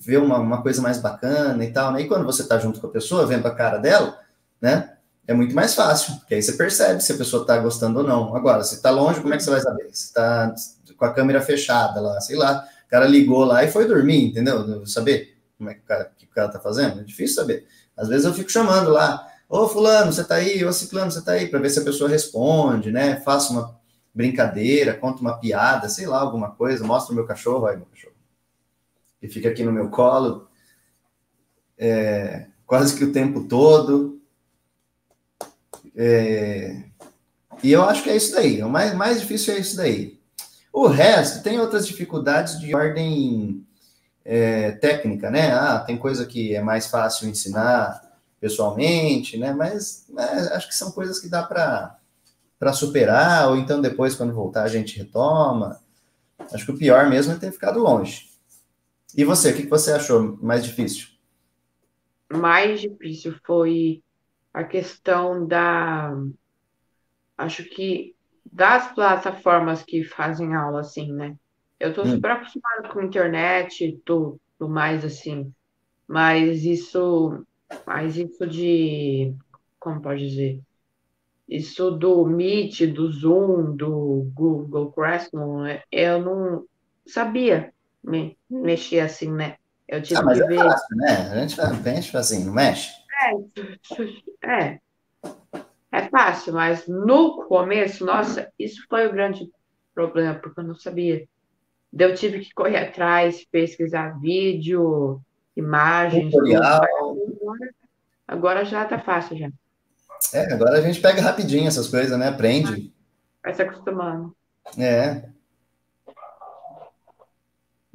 ver 0.00 0.18
uma, 0.18 0.38
uma 0.38 0.62
coisa 0.62 0.80
mais 0.80 0.98
bacana 0.98 1.62
e 1.64 1.72
tal, 1.72 1.92
né? 1.92 2.02
E 2.02 2.08
quando 2.08 2.24
você 2.24 2.42
está 2.42 2.58
junto 2.58 2.80
com 2.80 2.86
a 2.86 2.90
pessoa, 2.90 3.26
vendo 3.26 3.46
a 3.46 3.54
cara 3.54 3.78
dela, 3.78 4.18
né? 4.60 4.94
é 5.28 5.34
muito 5.34 5.54
mais 5.54 5.74
fácil, 5.74 6.14
porque 6.16 6.34
aí 6.34 6.42
você 6.42 6.54
percebe 6.54 7.02
se 7.02 7.12
a 7.12 7.16
pessoa 7.16 7.42
está 7.42 7.58
gostando 7.58 7.98
ou 7.98 8.06
não. 8.06 8.34
Agora, 8.34 8.64
se 8.64 8.76
está 8.76 8.90
longe, 8.90 9.20
como 9.20 9.34
é 9.34 9.36
que 9.36 9.42
você 9.42 9.50
vai 9.50 9.60
saber? 9.60 9.90
Se 9.92 10.06
está 10.06 10.54
com 10.96 11.04
a 11.04 11.12
câmera 11.12 11.42
fechada 11.42 12.00
lá, 12.00 12.18
sei 12.18 12.34
lá, 12.34 12.66
o 12.86 12.88
cara 12.88 13.06
ligou 13.06 13.44
lá 13.44 13.62
e 13.62 13.70
foi 13.70 13.86
dormir, 13.86 14.24
entendeu? 14.24 14.86
Saber 14.86 15.36
como 15.58 15.68
é 15.68 15.74
que 15.74 15.80
o 15.80 15.84
cara, 15.84 16.10
que 16.16 16.24
o 16.24 16.30
cara 16.30 16.48
tá 16.48 16.58
fazendo? 16.58 17.00
É 17.00 17.04
difícil 17.04 17.36
saber. 17.36 17.66
Às 17.98 18.08
vezes 18.08 18.24
eu 18.24 18.32
fico 18.32 18.50
chamando 18.50 18.90
lá, 18.90 19.26
ô 19.48 19.68
fulano, 19.68 20.12
você 20.12 20.24
tá 20.24 20.36
aí? 20.36 20.64
Ô 20.64 20.72
ciclano, 20.72 21.10
você 21.10 21.22
tá 21.22 21.32
aí? 21.32 21.48
Para 21.48 21.58
ver 21.58 21.70
se 21.70 21.80
a 21.80 21.84
pessoa 21.84 22.08
responde, 22.08 22.90
né? 22.90 23.20
Faça 23.20 23.52
uma 23.52 23.78
brincadeira, 24.14 24.94
conta 24.94 25.20
uma 25.20 25.36
piada, 25.38 25.88
sei 25.88 26.06
lá, 26.06 26.20
alguma 26.20 26.52
coisa, 26.52 26.84
mostra 26.84 27.12
o 27.12 27.16
meu 27.16 27.26
cachorro, 27.26 27.60
vai, 27.60 27.76
meu 27.76 27.86
cachorro. 27.86 28.14
E 29.20 29.28
fica 29.28 29.48
aqui 29.48 29.64
no 29.64 29.72
meu 29.72 29.90
colo 29.90 30.48
é, 31.78 32.46
quase 32.66 32.96
que 32.96 33.04
o 33.04 33.12
tempo 33.12 33.44
todo, 33.44 34.20
é, 35.94 36.84
e 37.62 37.72
eu 37.72 37.82
acho 37.82 38.02
que 38.02 38.10
é 38.10 38.16
isso 38.16 38.32
daí. 38.32 38.62
O 38.62 38.68
mais, 38.68 38.94
mais 38.94 39.20
difícil 39.20 39.54
é 39.54 39.58
isso 39.58 39.76
daí. 39.76 40.18
O 40.72 40.86
resto 40.86 41.42
tem 41.42 41.58
outras 41.58 41.86
dificuldades 41.86 42.58
de 42.58 42.74
ordem 42.74 43.66
é, 44.30 44.72
técnica, 44.72 45.30
né? 45.30 45.52
Ah, 45.54 45.78
tem 45.78 45.96
coisa 45.96 46.26
que 46.26 46.54
é 46.54 46.60
mais 46.60 46.86
fácil 46.86 47.26
ensinar 47.26 47.98
pessoalmente, 48.38 49.38
né? 49.38 49.54
Mas 49.54 50.06
é, 50.16 50.54
acho 50.54 50.68
que 50.68 50.74
são 50.74 50.92
coisas 50.92 51.18
que 51.18 51.30
dá 51.30 51.42
para 51.42 52.72
superar, 52.74 53.48
ou 53.48 53.56
então 53.56 53.80
depois, 53.80 54.14
quando 54.14 54.34
voltar, 54.34 54.64
a 54.64 54.68
gente 54.68 54.98
retoma. 54.98 55.80
Acho 56.52 56.66
que 56.66 56.72
o 56.72 56.76
pior 56.76 57.08
mesmo 57.08 57.32
é 57.32 57.36
ter 57.36 57.50
ficado 57.50 57.80
longe. 57.80 58.28
E 59.16 59.24
você, 59.24 59.50
o 59.50 59.56
que 59.56 59.66
você 59.66 59.92
achou 59.92 60.36
mais 60.42 60.62
difícil? 60.62 61.08
Mais 62.30 62.82
difícil 62.82 63.34
foi 63.46 64.02
a 64.52 64.62
questão 64.62 65.46
da. 65.46 66.14
Acho 67.38 67.64
que 67.64 68.14
das 68.52 68.92
plataformas 68.92 69.82
que 69.82 70.04
fazem 70.04 70.54
aula 70.54 70.80
assim, 70.80 71.10
né? 71.14 71.34
Eu 71.78 71.90
estou 71.90 72.04
hum. 72.04 72.10
super 72.10 72.32
acostumada 72.32 72.88
com 72.88 73.02
internet, 73.02 74.00
tô, 74.04 74.38
do 74.58 74.68
mais 74.68 75.04
assim. 75.04 75.52
Mas 76.06 76.64
isso, 76.64 77.44
mas 77.86 78.16
isso 78.16 78.46
de, 78.46 79.34
como 79.78 80.00
pode 80.00 80.28
dizer? 80.28 80.60
Isso 81.48 81.90
do 81.90 82.26
Meet, 82.26 82.86
do 82.92 83.10
Zoom, 83.10 83.76
do 83.76 84.30
Google 84.34 84.92
Classroom, 84.92 85.64
é, 85.64 85.82
eu 85.90 86.20
não 86.20 86.64
sabia 87.06 87.72
me, 88.02 88.36
mexer 88.50 89.00
assim, 89.00 89.32
né? 89.32 89.56
Eu 89.86 90.02
tive 90.02 90.20
ah, 90.20 90.22
mas 90.22 90.38
que 90.38 90.44
é 90.44 90.46
ver. 90.46 90.56
fácil, 90.58 90.96
né? 90.96 91.08
A 91.30 91.40
gente, 91.40 91.56
gente 91.84 92.16
assim, 92.16 92.44
não 92.44 92.52
mexe? 92.52 92.92
É, 94.42 94.46
é, 94.46 94.80
é 95.90 96.08
fácil, 96.08 96.52
mas 96.52 96.86
no 96.86 97.44
começo, 97.44 98.04
nossa, 98.04 98.52
isso 98.58 98.84
foi 98.88 99.06
o 99.06 99.12
grande 99.12 99.50
problema, 99.94 100.34
porque 100.34 100.60
eu 100.60 100.64
não 100.64 100.74
sabia. 100.74 101.26
Eu 101.96 102.14
tive 102.14 102.40
que 102.40 102.52
correr 102.52 102.78
atrás, 102.78 103.44
pesquisar 103.50 104.18
vídeo, 104.20 105.20
imagens. 105.56 106.32
Agora, 106.34 107.70
agora 108.26 108.64
já 108.64 108.84
tá 108.84 108.98
fácil 108.98 109.36
já. 109.38 109.50
É, 110.34 110.52
agora 110.52 110.78
a 110.78 110.80
gente 110.80 111.00
pega 111.00 111.22
rapidinho 111.22 111.66
essas 111.68 111.88
coisas, 111.88 112.18
né? 112.18 112.28
Aprende. 112.28 112.92
Vai 113.42 113.54
se 113.54 113.62
acostumando. 113.62 114.36
É. 114.76 115.28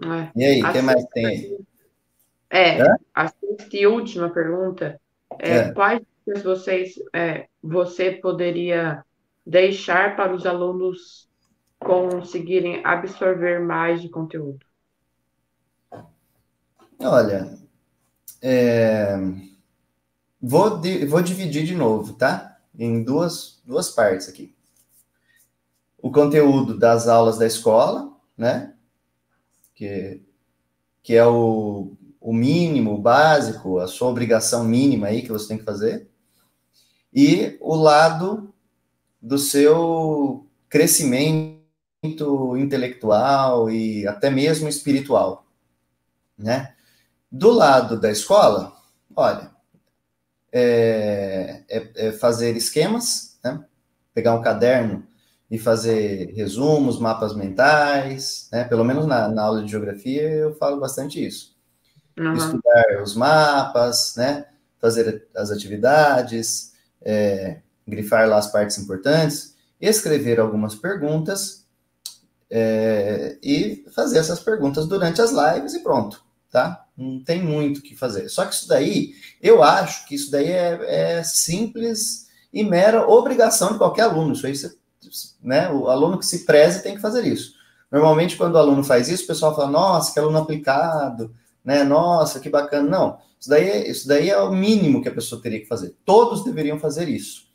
É. 0.01 0.31
E 0.35 0.43
aí, 0.43 0.63
o 0.63 0.71
que 0.71 0.81
mais 0.81 1.05
tem? 1.13 1.57
É, 2.49 2.81
Hã? 2.81 2.95
a 3.13 3.27
sexta 3.27 3.77
e 3.77 3.87
última 3.87 4.29
pergunta 4.29 4.99
é, 5.39 5.57
É. 5.57 5.71
quais 5.71 6.01
vocês 6.43 6.95
é, 7.13 7.47
você 7.61 8.11
poderia 8.11 9.03
deixar 9.45 10.15
para 10.15 10.33
os 10.33 10.45
alunos 10.45 11.27
conseguirem 11.83 12.85
absorver 12.85 13.59
mais 13.59 14.01
de 14.01 14.09
conteúdo? 14.09 14.65
Olha, 16.99 17.57
é, 18.41 19.15
vou, 20.41 20.79
di- 20.79 21.05
vou 21.05 21.21
dividir 21.21 21.65
de 21.65 21.75
novo, 21.75 22.13
tá? 22.13 22.57
Em 22.77 23.03
duas, 23.03 23.61
duas 23.65 23.89
partes 23.89 24.27
aqui. 24.29 24.55
O 26.01 26.11
conteúdo 26.11 26.77
das 26.77 27.07
aulas 27.07 27.37
da 27.37 27.45
escola, 27.45 28.13
né? 28.37 28.73
Que, 29.75 30.21
que 31.01 31.15
é 31.15 31.25
o, 31.25 31.93
o 32.19 32.33
mínimo, 32.33 32.93
o 32.93 33.01
básico, 33.01 33.79
a 33.79 33.87
sua 33.87 34.09
obrigação 34.09 34.63
mínima 34.63 35.07
aí 35.07 35.21
que 35.21 35.31
você 35.31 35.47
tem 35.47 35.57
que 35.57 35.63
fazer. 35.63 36.09
E 37.13 37.57
o 37.61 37.75
lado 37.75 38.53
do 39.21 39.37
seu 39.37 40.47
crescimento 40.69 41.62
intelectual 42.03 43.69
e 43.71 44.05
até 44.07 44.29
mesmo 44.29 44.67
espiritual, 44.67 45.45
né? 46.37 46.73
Do 47.31 47.51
lado 47.51 47.99
da 47.99 48.11
escola, 48.11 48.73
olha, 49.15 49.51
é, 50.51 51.63
é- 51.69 51.91
é 52.07 52.11
fazer 52.11 52.55
esquemas, 52.55 53.39
né? 53.43 53.63
pegar 54.13 54.35
um 54.35 54.41
caderno 54.41 55.03
e 55.49 55.57
fazer 55.57 56.31
resumos, 56.35 56.99
mapas 56.99 57.35
mentais, 57.35 58.47
né? 58.51 58.63
Pelo 58.65 58.83
menos 58.83 59.05
na, 59.07 59.27
na 59.27 59.43
aula 59.43 59.63
de 59.63 59.71
geografia 59.71 60.21
eu 60.29 60.53
falo 60.55 60.79
bastante 60.79 61.25
isso. 61.25 61.55
Aham. 62.19 62.35
Estudar 62.35 63.01
os 63.01 63.15
mapas, 63.15 64.15
né? 64.15 64.45
Fazer 64.79 65.27
as 65.35 65.49
atividades, 65.49 66.73
é, 67.01 67.61
grifar 67.87 68.27
lá 68.27 68.37
as 68.37 68.51
partes 68.51 68.77
importantes, 68.77 69.55
escrever 69.81 70.39
algumas 70.39 70.75
perguntas 70.75 71.62
é, 72.55 73.35
e 73.41 73.83
fazer 73.95 74.19
essas 74.19 74.39
perguntas 74.39 74.85
durante 74.85 75.19
as 75.19 75.31
lives 75.31 75.73
e 75.73 75.79
pronto, 75.79 76.23
tá? 76.51 76.85
Não 76.95 77.19
tem 77.19 77.41
muito 77.41 77.79
o 77.79 77.81
que 77.81 77.95
fazer. 77.95 78.29
Só 78.29 78.45
que 78.45 78.53
isso 78.53 78.67
daí, 78.67 79.15
eu 79.41 79.63
acho 79.63 80.07
que 80.07 80.13
isso 80.13 80.29
daí 80.29 80.51
é, 80.51 81.17
é 81.17 81.23
simples 81.23 82.27
e 82.53 82.63
mera 82.63 83.09
obrigação 83.09 83.71
de 83.71 83.79
qualquer 83.79 84.03
aluno. 84.03 84.33
Isso 84.33 84.45
aí, 84.45 84.55
você, 84.55 84.71
né? 85.41 85.67
O 85.71 85.87
aluno 85.89 86.19
que 86.19 86.27
se 86.27 86.45
preze 86.45 86.83
tem 86.83 86.93
que 86.93 87.01
fazer 87.01 87.25
isso. 87.25 87.55
Normalmente, 87.91 88.37
quando 88.37 88.53
o 88.53 88.59
aluno 88.59 88.83
faz 88.83 89.09
isso, 89.09 89.23
o 89.23 89.27
pessoal 89.27 89.55
fala, 89.55 89.71
nossa, 89.71 90.13
que 90.13 90.19
aluno 90.19 90.37
aplicado, 90.37 91.33
né? 91.65 91.83
Nossa, 91.83 92.39
que 92.39 92.49
bacana. 92.49 92.87
Não, 92.87 93.17
isso 93.39 93.49
daí, 93.49 93.67
é- 93.67 93.89
isso 93.89 94.07
daí 94.07 94.29
é 94.29 94.39
o 94.39 94.51
mínimo 94.51 95.01
que 95.01 95.09
a 95.09 95.13
pessoa 95.13 95.41
teria 95.41 95.59
que 95.59 95.65
fazer. 95.65 95.95
Todos 96.05 96.43
deveriam 96.43 96.79
fazer 96.79 97.09
isso. 97.09 97.47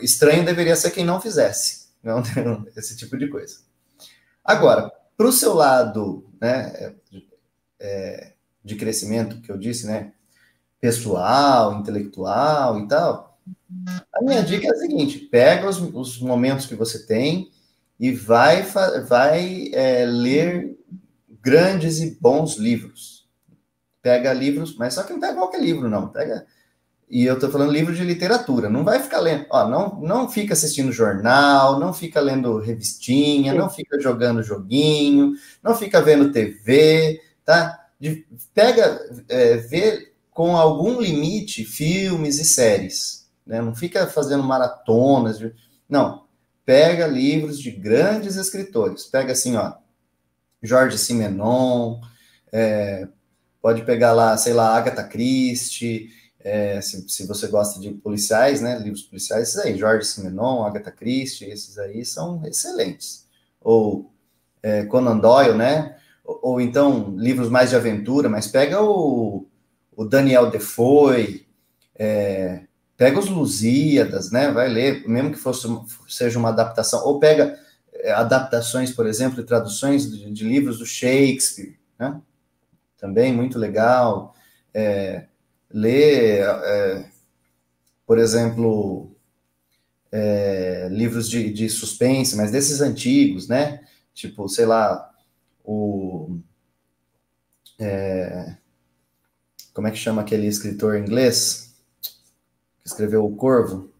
Estranho 0.00 0.44
deveria 0.44 0.76
ser 0.76 0.92
quem 0.92 1.04
não 1.04 1.20
fizesse, 1.20 1.85
não 2.44 2.66
esse 2.76 2.96
tipo 2.96 3.16
de 3.16 3.28
coisa. 3.28 3.60
Agora, 4.44 4.90
para 5.16 5.26
o 5.26 5.32
seu 5.32 5.54
lado, 5.54 6.30
né, 6.40 6.94
é, 7.80 8.32
de 8.64 8.76
crescimento 8.76 9.40
que 9.40 9.50
eu 9.50 9.58
disse, 9.58 9.86
né, 9.86 10.12
pessoal, 10.80 11.74
intelectual 11.80 12.78
e 12.80 12.88
tal, 12.88 13.38
a 14.12 14.22
minha 14.22 14.42
dica 14.42 14.66
é 14.66 14.70
a 14.70 14.76
seguinte: 14.76 15.18
pega 15.18 15.68
os, 15.68 15.78
os 15.78 16.20
momentos 16.20 16.66
que 16.66 16.74
você 16.74 17.06
tem 17.06 17.50
e 17.98 18.12
vai, 18.12 18.62
vai 18.62 19.70
é, 19.72 20.04
ler 20.04 20.78
grandes 21.40 22.00
e 22.00 22.18
bons 22.20 22.56
livros. 22.56 23.28
Pega 24.02 24.32
livros, 24.32 24.76
mas 24.76 24.94
só 24.94 25.02
que 25.02 25.12
não 25.12 25.20
pega 25.20 25.34
qualquer 25.34 25.60
livro, 25.60 25.88
não. 25.88 26.08
Pega. 26.08 26.46
E 27.08 27.24
eu 27.24 27.38
tô 27.38 27.48
falando 27.50 27.70
livro 27.72 27.94
de 27.94 28.02
literatura. 28.02 28.68
Não 28.68 28.82
vai 28.82 29.00
ficar 29.00 29.20
lendo. 29.20 29.46
Ó, 29.50 29.68
não, 29.68 30.00
não 30.00 30.28
fica 30.28 30.54
assistindo 30.54 30.90
jornal, 30.90 31.78
não 31.78 31.92
fica 31.92 32.20
lendo 32.20 32.58
revistinha, 32.58 33.54
não 33.54 33.70
fica 33.70 34.00
jogando 34.00 34.42
joguinho, 34.42 35.34
não 35.62 35.74
fica 35.76 36.02
vendo 36.02 36.32
TV, 36.32 37.20
tá? 37.44 37.78
De- 38.00 38.26
pega, 38.52 38.98
é, 39.28 39.56
vê 39.58 40.12
com 40.32 40.56
algum 40.56 41.00
limite 41.00 41.64
filmes 41.64 42.38
e 42.40 42.44
séries. 42.44 43.28
Né? 43.46 43.60
Não 43.62 43.74
fica 43.74 44.06
fazendo 44.08 44.42
maratonas. 44.42 45.38
de- 45.38 45.54
Não. 45.88 46.26
Pega 46.64 47.06
livros 47.06 47.60
de 47.60 47.70
grandes 47.70 48.34
escritores. 48.34 49.04
Pega 49.04 49.30
assim, 49.32 49.54
ó. 49.56 49.74
Jorge 50.60 50.98
Simenon, 50.98 52.00
é, 52.52 53.06
pode 53.62 53.82
pegar 53.82 54.12
lá, 54.12 54.36
sei 54.36 54.52
lá, 54.52 54.76
Agatha 54.76 55.04
Christie, 55.04 56.08
é, 56.46 56.80
se, 56.80 57.08
se 57.08 57.26
você 57.26 57.48
gosta 57.48 57.80
de 57.80 57.90
policiais, 57.90 58.60
né, 58.60 58.78
livros 58.78 59.02
policiais, 59.02 59.48
esses 59.48 59.58
aí, 59.58 59.76
Jorge 59.76 60.06
Simenon, 60.06 60.62
Agatha 60.62 60.92
Christie, 60.92 61.50
esses 61.50 61.76
aí 61.76 62.04
são 62.04 62.40
excelentes. 62.46 63.26
Ou 63.60 64.12
é, 64.62 64.84
Conan 64.84 65.18
Doyle, 65.18 65.58
né, 65.58 65.96
ou, 66.24 66.38
ou 66.42 66.60
então 66.60 67.16
livros 67.16 67.50
mais 67.50 67.70
de 67.70 67.76
aventura, 67.76 68.28
mas 68.28 68.46
pega 68.46 68.80
o, 68.80 69.48
o 69.96 70.04
Daniel 70.04 70.48
Defoe, 70.48 71.44
é, 71.96 72.62
pega 72.96 73.18
os 73.18 73.28
Lusíadas, 73.28 74.30
né, 74.30 74.52
vai 74.52 74.68
ler, 74.68 75.02
mesmo 75.08 75.32
que 75.32 75.38
fosse, 75.38 75.66
seja 76.06 76.38
uma 76.38 76.50
adaptação, 76.50 77.04
ou 77.04 77.18
pega 77.18 77.58
é, 77.92 78.12
adaptações, 78.12 78.92
por 78.92 79.08
exemplo, 79.08 79.40
e 79.40 79.44
traduções 79.44 80.08
de, 80.08 80.30
de 80.30 80.44
livros 80.44 80.78
do 80.78 80.86
Shakespeare, 80.86 81.76
né? 81.98 82.20
Também 82.96 83.32
muito 83.32 83.58
legal. 83.58 84.32
É, 84.72 85.26
ler, 85.70 86.42
é, 86.42 87.10
por 88.06 88.18
exemplo, 88.18 89.16
é, 90.10 90.88
livros 90.90 91.28
de, 91.28 91.52
de 91.52 91.68
suspense, 91.68 92.36
mas 92.36 92.50
desses 92.50 92.80
antigos, 92.80 93.48
né? 93.48 93.84
Tipo, 94.14 94.48
sei 94.48 94.66
lá, 94.66 95.10
o. 95.64 96.38
é, 97.78 98.56
como 99.74 99.88
é 99.88 99.90
que 99.90 99.98
chama 99.98 100.22
aquele 100.22 100.46
escritor 100.46 100.96
inglês 100.96 101.74
que 102.80 102.88
escreveu 102.88 103.24
O 103.24 103.36
Corvo? 103.36 103.90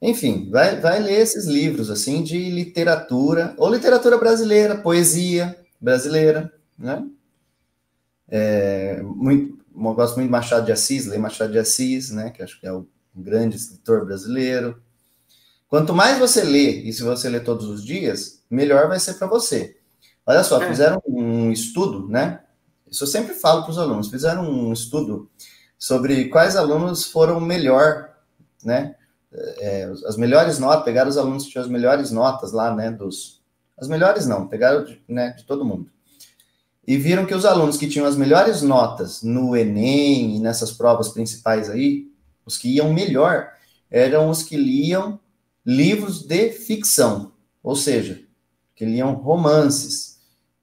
Enfim, 0.00 0.50
vai, 0.50 0.80
vai 0.80 0.98
ler 1.00 1.20
esses 1.20 1.44
livros 1.44 1.88
assim 1.88 2.24
de 2.24 2.50
literatura, 2.50 3.54
ou 3.56 3.72
literatura 3.72 4.18
brasileira, 4.18 4.78
poesia 4.78 5.56
brasileira, 5.80 6.52
né? 6.76 7.06
É, 8.28 9.00
muito, 9.02 9.61
eu 9.74 9.94
gosto 9.94 10.16
muito 10.16 10.28
de 10.28 10.32
Machado 10.32 10.66
de 10.66 10.72
Assis, 10.72 11.06
leio 11.06 11.20
Machado 11.20 11.52
de 11.52 11.58
Assis, 11.58 12.10
né? 12.10 12.30
Que 12.30 12.42
acho 12.42 12.60
que 12.60 12.66
é 12.66 12.72
o 12.72 12.86
um 13.14 13.22
grande 13.22 13.56
escritor 13.56 14.04
brasileiro. 14.04 14.82
Quanto 15.68 15.94
mais 15.94 16.18
você 16.18 16.42
lê, 16.42 16.82
e 16.82 16.92
se 16.92 17.02
você 17.02 17.28
lê 17.28 17.40
todos 17.40 17.66
os 17.66 17.84
dias, 17.84 18.42
melhor 18.50 18.88
vai 18.88 18.98
ser 18.98 19.14
para 19.14 19.26
você. 19.26 19.76
Olha 20.26 20.44
só, 20.44 20.62
É. 20.62 20.68
fizeram 20.68 21.02
um 21.06 21.50
estudo, 21.50 22.08
né? 22.08 22.40
Isso 22.90 23.04
eu 23.04 23.08
sempre 23.08 23.34
falo 23.34 23.62
para 23.62 23.70
os 23.70 23.78
alunos, 23.78 24.08
fizeram 24.08 24.48
um 24.48 24.72
estudo 24.72 25.30
sobre 25.78 26.28
quais 26.28 26.56
alunos 26.56 27.04
foram 27.04 27.40
melhor, 27.40 28.10
né? 28.62 28.94
É, 29.32 29.84
as 30.06 30.16
melhores 30.16 30.58
notas, 30.58 30.84
pegaram 30.84 31.08
os 31.08 31.16
alunos 31.16 31.44
que 31.44 31.52
tinham 31.52 31.64
as 31.64 31.70
melhores 31.70 32.10
notas 32.10 32.52
lá, 32.52 32.74
né? 32.74 32.90
Dos, 32.90 33.40
as 33.78 33.88
melhores 33.88 34.26
não, 34.26 34.46
pegaram 34.46 34.84
de, 34.84 35.02
né, 35.08 35.30
de 35.30 35.44
todo 35.44 35.64
mundo. 35.64 35.90
E 36.86 36.96
viram 36.96 37.26
que 37.26 37.34
os 37.34 37.44
alunos 37.44 37.76
que 37.76 37.88
tinham 37.88 38.06
as 38.06 38.16
melhores 38.16 38.62
notas 38.62 39.22
no 39.22 39.56
Enem 39.56 40.36
e 40.36 40.40
nessas 40.40 40.72
provas 40.72 41.08
principais 41.10 41.70
aí, 41.70 42.10
os 42.44 42.58
que 42.58 42.68
iam 42.68 42.92
melhor, 42.92 43.52
eram 43.90 44.28
os 44.30 44.42
que 44.42 44.56
liam 44.56 45.20
livros 45.64 46.22
de 46.22 46.50
ficção, 46.50 47.32
ou 47.62 47.76
seja, 47.76 48.20
que 48.74 48.84
liam 48.84 49.14
romances. 49.14 50.12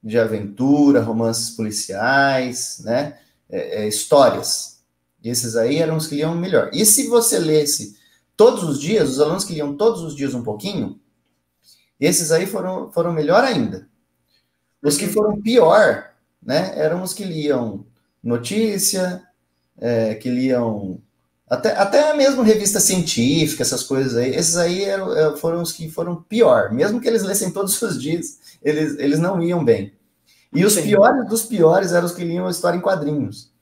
de 0.02 0.18
aventura, 0.18 1.02
romances 1.02 1.50
policiais, 1.50 2.80
né? 2.84 3.18
É, 3.50 3.82
é, 3.82 3.88
histórias. 3.88 4.82
E 5.22 5.28
esses 5.28 5.56
aí 5.56 5.76
eram 5.76 5.98
os 5.98 6.06
que 6.06 6.14
liam 6.14 6.34
melhor. 6.34 6.70
E 6.72 6.86
se 6.86 7.06
você 7.06 7.38
lesse 7.38 7.98
todos 8.34 8.62
os 8.64 8.80
dias, 8.80 9.10
os 9.10 9.20
alunos 9.20 9.44
que 9.44 9.52
liam 9.52 9.76
todos 9.76 10.00
os 10.02 10.16
dias 10.16 10.32
um 10.32 10.42
pouquinho, 10.42 10.98
esses 11.98 12.32
aí 12.32 12.46
foram, 12.46 12.90
foram 12.90 13.12
melhor 13.12 13.44
ainda. 13.44 13.88
Os 14.82 14.96
que 14.96 15.06
foram 15.06 15.38
pior, 15.42 16.09
né, 16.42 16.72
eram 16.76 17.02
os 17.02 17.12
que 17.12 17.24
liam 17.24 17.86
notícia, 18.22 19.22
é, 19.78 20.14
que 20.14 20.30
liam 20.30 21.00
até, 21.50 21.76
até 21.76 22.14
mesmo 22.14 22.42
revista 22.42 22.78
científica, 22.78 23.62
essas 23.62 23.82
coisas 23.82 24.16
aí. 24.16 24.30
Esses 24.30 24.56
aí 24.56 24.84
eram, 24.84 25.16
é, 25.16 25.36
foram 25.36 25.60
os 25.60 25.72
que 25.72 25.90
foram 25.90 26.22
pior. 26.22 26.72
Mesmo 26.72 27.00
que 27.00 27.08
eles 27.08 27.24
lessem 27.24 27.50
todos 27.50 27.82
os 27.82 28.00
dias, 28.00 28.38
eles, 28.62 28.96
eles 28.98 29.18
não 29.18 29.42
iam 29.42 29.64
bem. 29.64 29.92
E 30.52 30.64
os 30.64 30.74
Sim. 30.74 30.82
piores 30.82 31.28
dos 31.28 31.42
piores 31.44 31.92
eram 31.92 32.06
os 32.06 32.12
que 32.12 32.24
liam 32.24 32.48
história 32.48 32.76
em 32.76 32.80
quadrinhos. 32.80 33.52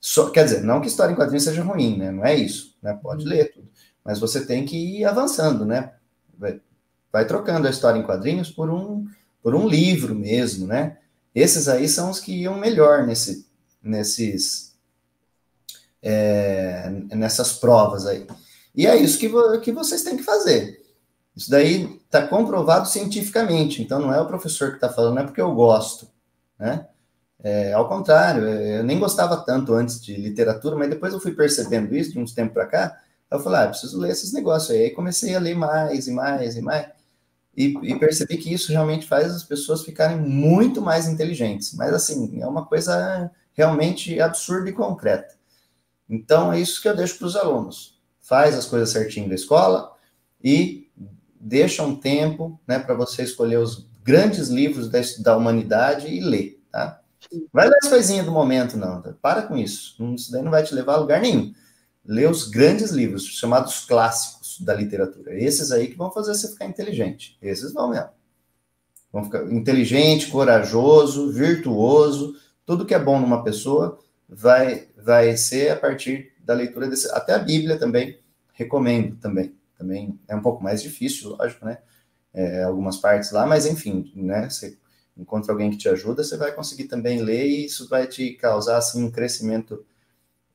Só, 0.00 0.30
quer 0.30 0.44
dizer, 0.44 0.62
não 0.62 0.80
que 0.80 0.86
história 0.86 1.12
em 1.12 1.16
quadrinhos 1.16 1.44
seja 1.44 1.62
ruim, 1.62 1.98
né? 1.98 2.12
Não 2.12 2.24
é 2.24 2.34
isso, 2.34 2.76
né? 2.80 2.98
Pode 3.02 3.24
ler 3.24 3.52
tudo. 3.52 3.68
Mas 4.04 4.20
você 4.20 4.46
tem 4.46 4.64
que 4.64 4.76
ir 4.76 5.04
avançando, 5.04 5.66
né? 5.66 5.92
Vai, 6.38 6.60
vai 7.12 7.26
trocando 7.26 7.66
a 7.66 7.70
história 7.70 7.98
em 7.98 8.04
quadrinhos 8.04 8.50
por 8.50 8.70
um, 8.70 9.06
por 9.42 9.54
um 9.54 9.68
livro 9.68 10.14
mesmo, 10.14 10.66
né? 10.66 10.96
Esses 11.34 11.68
aí 11.68 11.88
são 11.88 12.10
os 12.10 12.20
que 12.20 12.32
iam 12.32 12.58
melhor 12.58 13.06
nesse, 13.06 13.46
nesses, 13.82 14.74
é, 16.02 16.90
nessas 17.12 17.52
provas 17.52 18.06
aí. 18.06 18.26
E 18.74 18.86
é 18.86 18.96
isso 18.96 19.18
que, 19.18 19.28
vo, 19.28 19.60
que 19.60 19.72
vocês 19.72 20.02
têm 20.02 20.16
que 20.16 20.22
fazer. 20.22 20.80
Isso 21.36 21.50
daí 21.50 22.00
está 22.04 22.26
comprovado 22.26 22.88
cientificamente, 22.88 23.82
então 23.82 24.00
não 24.00 24.12
é 24.12 24.20
o 24.20 24.26
professor 24.26 24.70
que 24.70 24.74
está 24.76 24.88
falando, 24.88 25.14
não 25.14 25.22
é 25.22 25.26
porque 25.26 25.40
eu 25.40 25.54
gosto, 25.54 26.08
né? 26.58 26.86
É, 27.42 27.72
ao 27.72 27.88
contrário, 27.88 28.46
é, 28.46 28.80
eu 28.80 28.84
nem 28.84 28.98
gostava 28.98 29.36
tanto 29.38 29.72
antes 29.72 30.00
de 30.00 30.14
literatura, 30.14 30.76
mas 30.76 30.90
depois 30.90 31.12
eu 31.12 31.20
fui 31.20 31.32
percebendo 31.32 31.94
isso 31.96 32.12
de 32.12 32.18
uns 32.18 32.34
tempos 32.34 32.52
para 32.52 32.66
cá, 32.66 33.00
eu 33.30 33.40
falei, 33.40 33.60
ah, 33.60 33.68
preciso 33.68 33.98
ler 33.98 34.10
esses 34.10 34.32
negócios 34.32 34.70
aí. 34.70 34.84
Aí 34.84 34.90
comecei 34.90 35.34
a 35.34 35.38
ler 35.38 35.54
mais 35.54 36.08
e 36.08 36.10
mais 36.10 36.56
e 36.56 36.60
mais, 36.60 36.88
e, 37.56 37.74
e, 37.82 37.98
percebi 37.98 38.36
que 38.36 38.52
isso 38.52 38.70
realmente 38.72 39.06
faz 39.06 39.34
as 39.34 39.42
pessoas 39.42 39.82
ficarem 39.82 40.18
muito 40.18 40.80
mais 40.80 41.08
inteligentes. 41.08 41.74
Mas, 41.74 41.92
assim, 41.92 42.40
é 42.40 42.46
uma 42.46 42.64
coisa 42.64 43.30
realmente 43.52 44.20
absurda 44.20 44.70
e 44.70 44.72
concreta. 44.72 45.34
Então, 46.08 46.52
é 46.52 46.60
isso 46.60 46.80
que 46.80 46.88
eu 46.88 46.96
deixo 46.96 47.18
para 47.18 47.26
os 47.26 47.36
alunos. 47.36 48.00
Faz 48.20 48.56
as 48.56 48.66
coisas 48.66 48.90
certinho 48.90 49.28
da 49.28 49.34
escola 49.34 49.92
e 50.42 50.88
deixa 51.40 51.82
um 51.82 51.96
tempo 51.96 52.60
né, 52.66 52.78
para 52.78 52.94
você 52.94 53.22
escolher 53.22 53.58
os 53.58 53.88
grandes 54.02 54.48
livros 54.48 54.88
da, 54.88 55.00
da 55.18 55.36
humanidade 55.36 56.08
e 56.08 56.20
ler, 56.20 56.62
tá? 56.70 57.00
Vai 57.52 57.68
ler 57.68 57.76
as 57.82 57.88
coisinhas 57.88 58.24
do 58.24 58.32
momento, 58.32 58.76
não. 58.76 59.02
Tá? 59.02 59.14
Para 59.20 59.42
com 59.42 59.56
isso. 59.56 59.94
Isso 60.14 60.32
daí 60.32 60.42
não 60.42 60.50
vai 60.50 60.62
te 60.62 60.74
levar 60.74 60.94
a 60.94 60.98
lugar 60.98 61.20
nenhum. 61.20 61.52
Lê 62.04 62.26
os 62.26 62.48
grandes 62.48 62.90
livros, 62.90 63.24
chamados 63.26 63.84
clássicos 63.84 64.39
da 64.64 64.74
literatura. 64.74 65.38
Esses 65.38 65.72
aí 65.72 65.88
que 65.88 65.96
vão 65.96 66.10
fazer 66.10 66.34
você 66.34 66.48
ficar 66.48 66.66
inteligente. 66.66 67.38
Esses 67.40 67.72
vão 67.72 67.90
mesmo. 67.90 68.10
Vão 69.12 69.24
ficar 69.24 69.50
inteligente, 69.52 70.30
corajoso, 70.30 71.32
virtuoso. 71.32 72.34
Tudo 72.64 72.86
que 72.86 72.94
é 72.94 72.98
bom 72.98 73.20
numa 73.20 73.42
pessoa 73.42 73.98
vai, 74.28 74.88
vai 74.96 75.36
ser 75.36 75.70
a 75.70 75.76
partir 75.76 76.32
da 76.44 76.54
leitura 76.54 76.88
desse. 76.88 77.10
Até 77.12 77.34
a 77.34 77.38
Bíblia 77.38 77.78
também 77.78 78.18
recomendo 78.52 79.16
também 79.16 79.54
também 79.80 80.20
é 80.28 80.36
um 80.36 80.42
pouco 80.42 80.62
mais 80.62 80.82
difícil, 80.82 81.30
lógico, 81.30 81.64
né? 81.64 81.78
É, 82.32 82.62
algumas 82.62 82.98
partes 82.98 83.32
lá, 83.32 83.46
mas 83.46 83.66
enfim, 83.66 84.12
né? 84.14 84.48
Você 84.48 84.78
encontra 85.16 85.52
alguém 85.52 85.70
que 85.70 85.78
te 85.78 85.88
ajuda, 85.88 86.22
você 86.22 86.36
vai 86.36 86.52
conseguir 86.52 86.84
também 86.84 87.22
ler 87.22 87.46
e 87.46 87.64
isso 87.64 87.88
vai 87.88 88.06
te 88.06 88.34
causar 88.34 88.76
assim 88.76 89.02
um 89.02 89.10
crescimento 89.10 89.84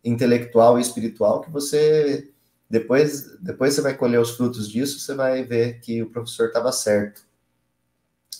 intelectual 0.03 0.77
e 0.77 0.81
espiritual 0.81 1.41
que 1.41 1.49
você 1.49 2.31
depois 2.75 3.37
depois 3.39 3.73
você 3.73 3.81
vai 3.81 3.95
colher 3.95 4.19
os 4.19 4.31
frutos 4.31 4.69
disso, 4.69 4.99
você 4.99 5.15
vai 5.15 5.43
ver 5.43 5.79
que 5.79 6.01
o 6.01 6.09
professor 6.09 6.47
estava 6.47 6.73
certo. 6.73 7.21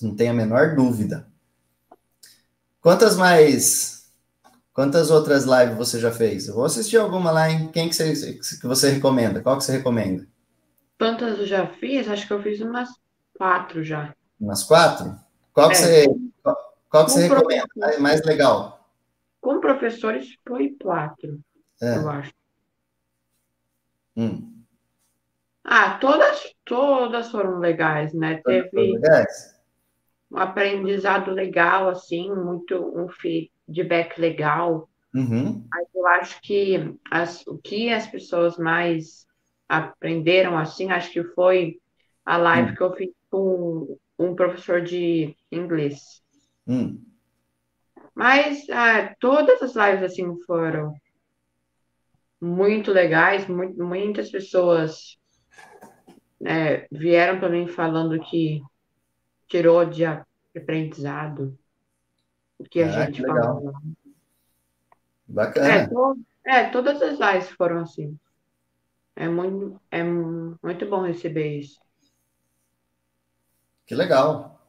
Não 0.02 0.14
tem 0.14 0.28
a 0.28 0.34
menor 0.34 0.76
dúvida. 0.76 1.26
Quantas 2.82 3.16
mais 3.16 4.12
quantas 4.74 5.10
outras 5.10 5.46
lives 5.46 5.78
você 5.78 6.02
já 6.02 6.12
fez? 6.12 6.50
Eu 6.50 6.56
vou 6.56 6.66
assistir 6.66 6.98
alguma 6.98 7.32
lá, 7.32 7.50
hein? 7.50 7.70
Quem 7.72 7.88
que 7.88 7.96
você, 7.96 8.34
que 8.34 8.68
você 8.68 8.90
recomenda? 8.90 9.42
Qual 9.42 9.58
que 9.58 9.64
você 9.64 9.72
recomenda? 9.72 10.28
Quantas 11.00 11.40
eu 11.40 11.46
já 11.46 11.68
fiz? 11.68 12.10
Acho 12.10 12.28
que 12.28 12.34
eu 12.34 12.44
fiz 12.44 12.60
umas 12.60 12.90
quatro 13.38 13.86
já. 13.86 14.14
Umas 14.40 14.64
quatro? 14.64 15.16
Qual 15.54 15.70
que 15.70 15.76
é. 15.76 15.78
você, 15.78 16.06
qual, 16.44 16.76
qual 16.90 17.06
que 17.06 17.12
você 17.12 17.28
recomenda? 17.28 17.68
Mais 18.00 18.22
legal? 18.26 18.86
Com 19.40 19.62
professores 19.62 20.36
foi 20.46 20.76
quatro, 20.82 21.40
é. 21.82 21.96
eu 21.96 22.10
acho. 22.10 22.34
Hum. 24.16 24.64
Ah, 25.64 25.98
todas, 25.98 26.54
todas 26.64 27.32
foram 27.32 27.60
legais, 27.60 28.14
né? 28.14 28.42
Todas 28.44 28.70
Teve 28.70 28.94
legais? 28.94 29.56
um 30.32 30.38
aprendizado 30.38 31.32
legal, 31.32 31.90
assim, 31.90 32.34
muito 32.34 32.76
um 32.98 33.10
feedback 33.10 34.20
legal. 34.20 34.90
Uhum. 35.14 35.66
Mas 35.72 35.88
eu 35.96 36.08
acho 36.08 36.42
que 36.42 36.96
as, 37.10 37.46
o 37.48 37.58
que 37.58 37.90
as 37.90 38.06
pessoas 38.06 38.58
mais 38.58 39.26
aprenderam 39.68 40.58
assim, 40.58 40.92
acho 40.92 41.12
que 41.12 41.24
foi 41.24 41.80
a 42.26 42.38
live 42.38 42.72
hum. 42.72 42.76
que 42.76 42.82
eu 42.82 42.94
fiz 42.94 43.10
com 43.30 43.98
um 44.20 44.36
professor 44.36 44.82
de 44.82 45.36
inglês. 45.52 46.22
Hum. 46.68 47.02
Mas 48.14 48.70
ah, 48.70 49.16
todas 49.20 49.62
as 49.62 49.76
lives 49.76 50.04
assim 50.04 50.40
foram 50.44 50.94
muito 52.46 52.92
legais, 52.92 53.48
muito, 53.48 53.84
muitas 53.84 54.30
pessoas 54.30 55.18
né, 56.40 56.86
vieram 56.92 57.40
para 57.40 57.50
mim 57.50 57.68
falando 57.68 58.20
que 58.20 58.62
tirou 59.48 59.84
de 59.84 60.06
aprendizado 60.06 61.58
o 62.60 62.64
que 62.64 62.84
a 62.84 62.88
ah, 62.88 63.06
gente 63.06 63.22
que 63.22 63.28
falou. 63.28 63.74
Bacana. 65.28 65.68
É, 65.68 65.88
to, 65.88 66.20
é, 66.46 66.70
todas 66.70 67.02
as 67.02 67.20
lives 67.20 67.50
foram 67.56 67.80
assim. 67.80 68.16
É 69.16 69.28
muito, 69.28 69.82
é 69.90 70.04
muito 70.04 70.86
bom 70.88 71.02
receber 71.02 71.60
isso. 71.60 71.80
Que 73.88 73.96
legal. 73.96 74.62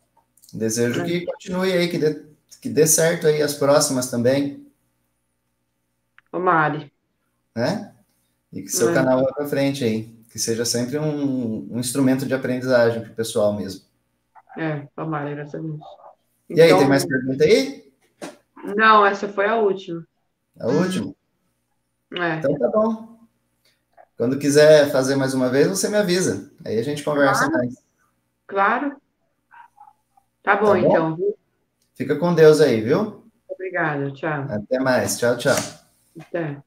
Desejo 0.52 1.02
é. 1.02 1.04
que 1.04 1.26
continue 1.26 1.72
aí, 1.72 1.88
que 1.88 1.98
dê, 1.98 2.26
que 2.62 2.70
dê 2.70 2.86
certo 2.86 3.26
aí 3.26 3.42
as 3.42 3.54
próximas 3.54 4.10
também. 4.10 4.66
Ô, 6.32 6.38
Mari. 6.38 6.95
Né? 7.56 7.94
E 8.52 8.62
que 8.62 8.68
seu 8.68 8.90
é. 8.90 8.94
canal 8.94 9.24
vá 9.24 9.32
para 9.32 9.48
frente 9.48 9.82
aí. 9.82 10.14
Que 10.30 10.38
seja 10.38 10.66
sempre 10.66 10.98
um, 10.98 11.66
um 11.72 11.80
instrumento 11.80 12.26
de 12.26 12.34
aprendizagem 12.34 13.00
para 13.00 13.10
o 13.10 13.14
pessoal 13.14 13.54
mesmo. 13.54 13.80
É, 14.58 14.86
tomara, 14.94 15.34
graças 15.34 15.54
a 15.54 15.58
Deus. 15.58 15.80
E 16.50 16.60
aí, 16.60 16.68
tem 16.68 16.76
então 16.76 16.88
mais 16.88 17.06
pergunta 17.06 17.44
aí? 17.44 17.90
Não, 18.76 19.04
essa 19.06 19.28
foi 19.28 19.46
a 19.46 19.56
última. 19.56 20.06
A 20.60 20.68
última? 20.68 21.14
É. 22.18 22.36
Então 22.36 22.58
tá 22.58 22.68
bom. 22.68 23.16
Quando 24.16 24.38
quiser 24.38 24.90
fazer 24.90 25.16
mais 25.16 25.34
uma 25.34 25.48
vez, 25.48 25.68
você 25.68 25.88
me 25.88 25.96
avisa. 25.96 26.50
Aí 26.64 26.78
a 26.78 26.82
gente 26.82 27.02
conversa 27.02 27.46
claro. 27.46 27.56
mais. 27.56 27.84
Claro. 28.46 28.96
Tá 30.42 30.56
bom, 30.56 30.66
tá 30.66 30.80
bom? 30.80 30.88
então. 30.88 31.34
Fica 31.94 32.16
com 32.16 32.34
Deus 32.34 32.60
aí, 32.60 32.80
viu? 32.80 33.24
Obrigada, 33.48 34.10
tchau. 34.12 34.46
Até 34.48 34.78
mais. 34.78 35.18
Tchau, 35.18 35.36
tchau. 35.36 35.56
Até. 36.20 36.65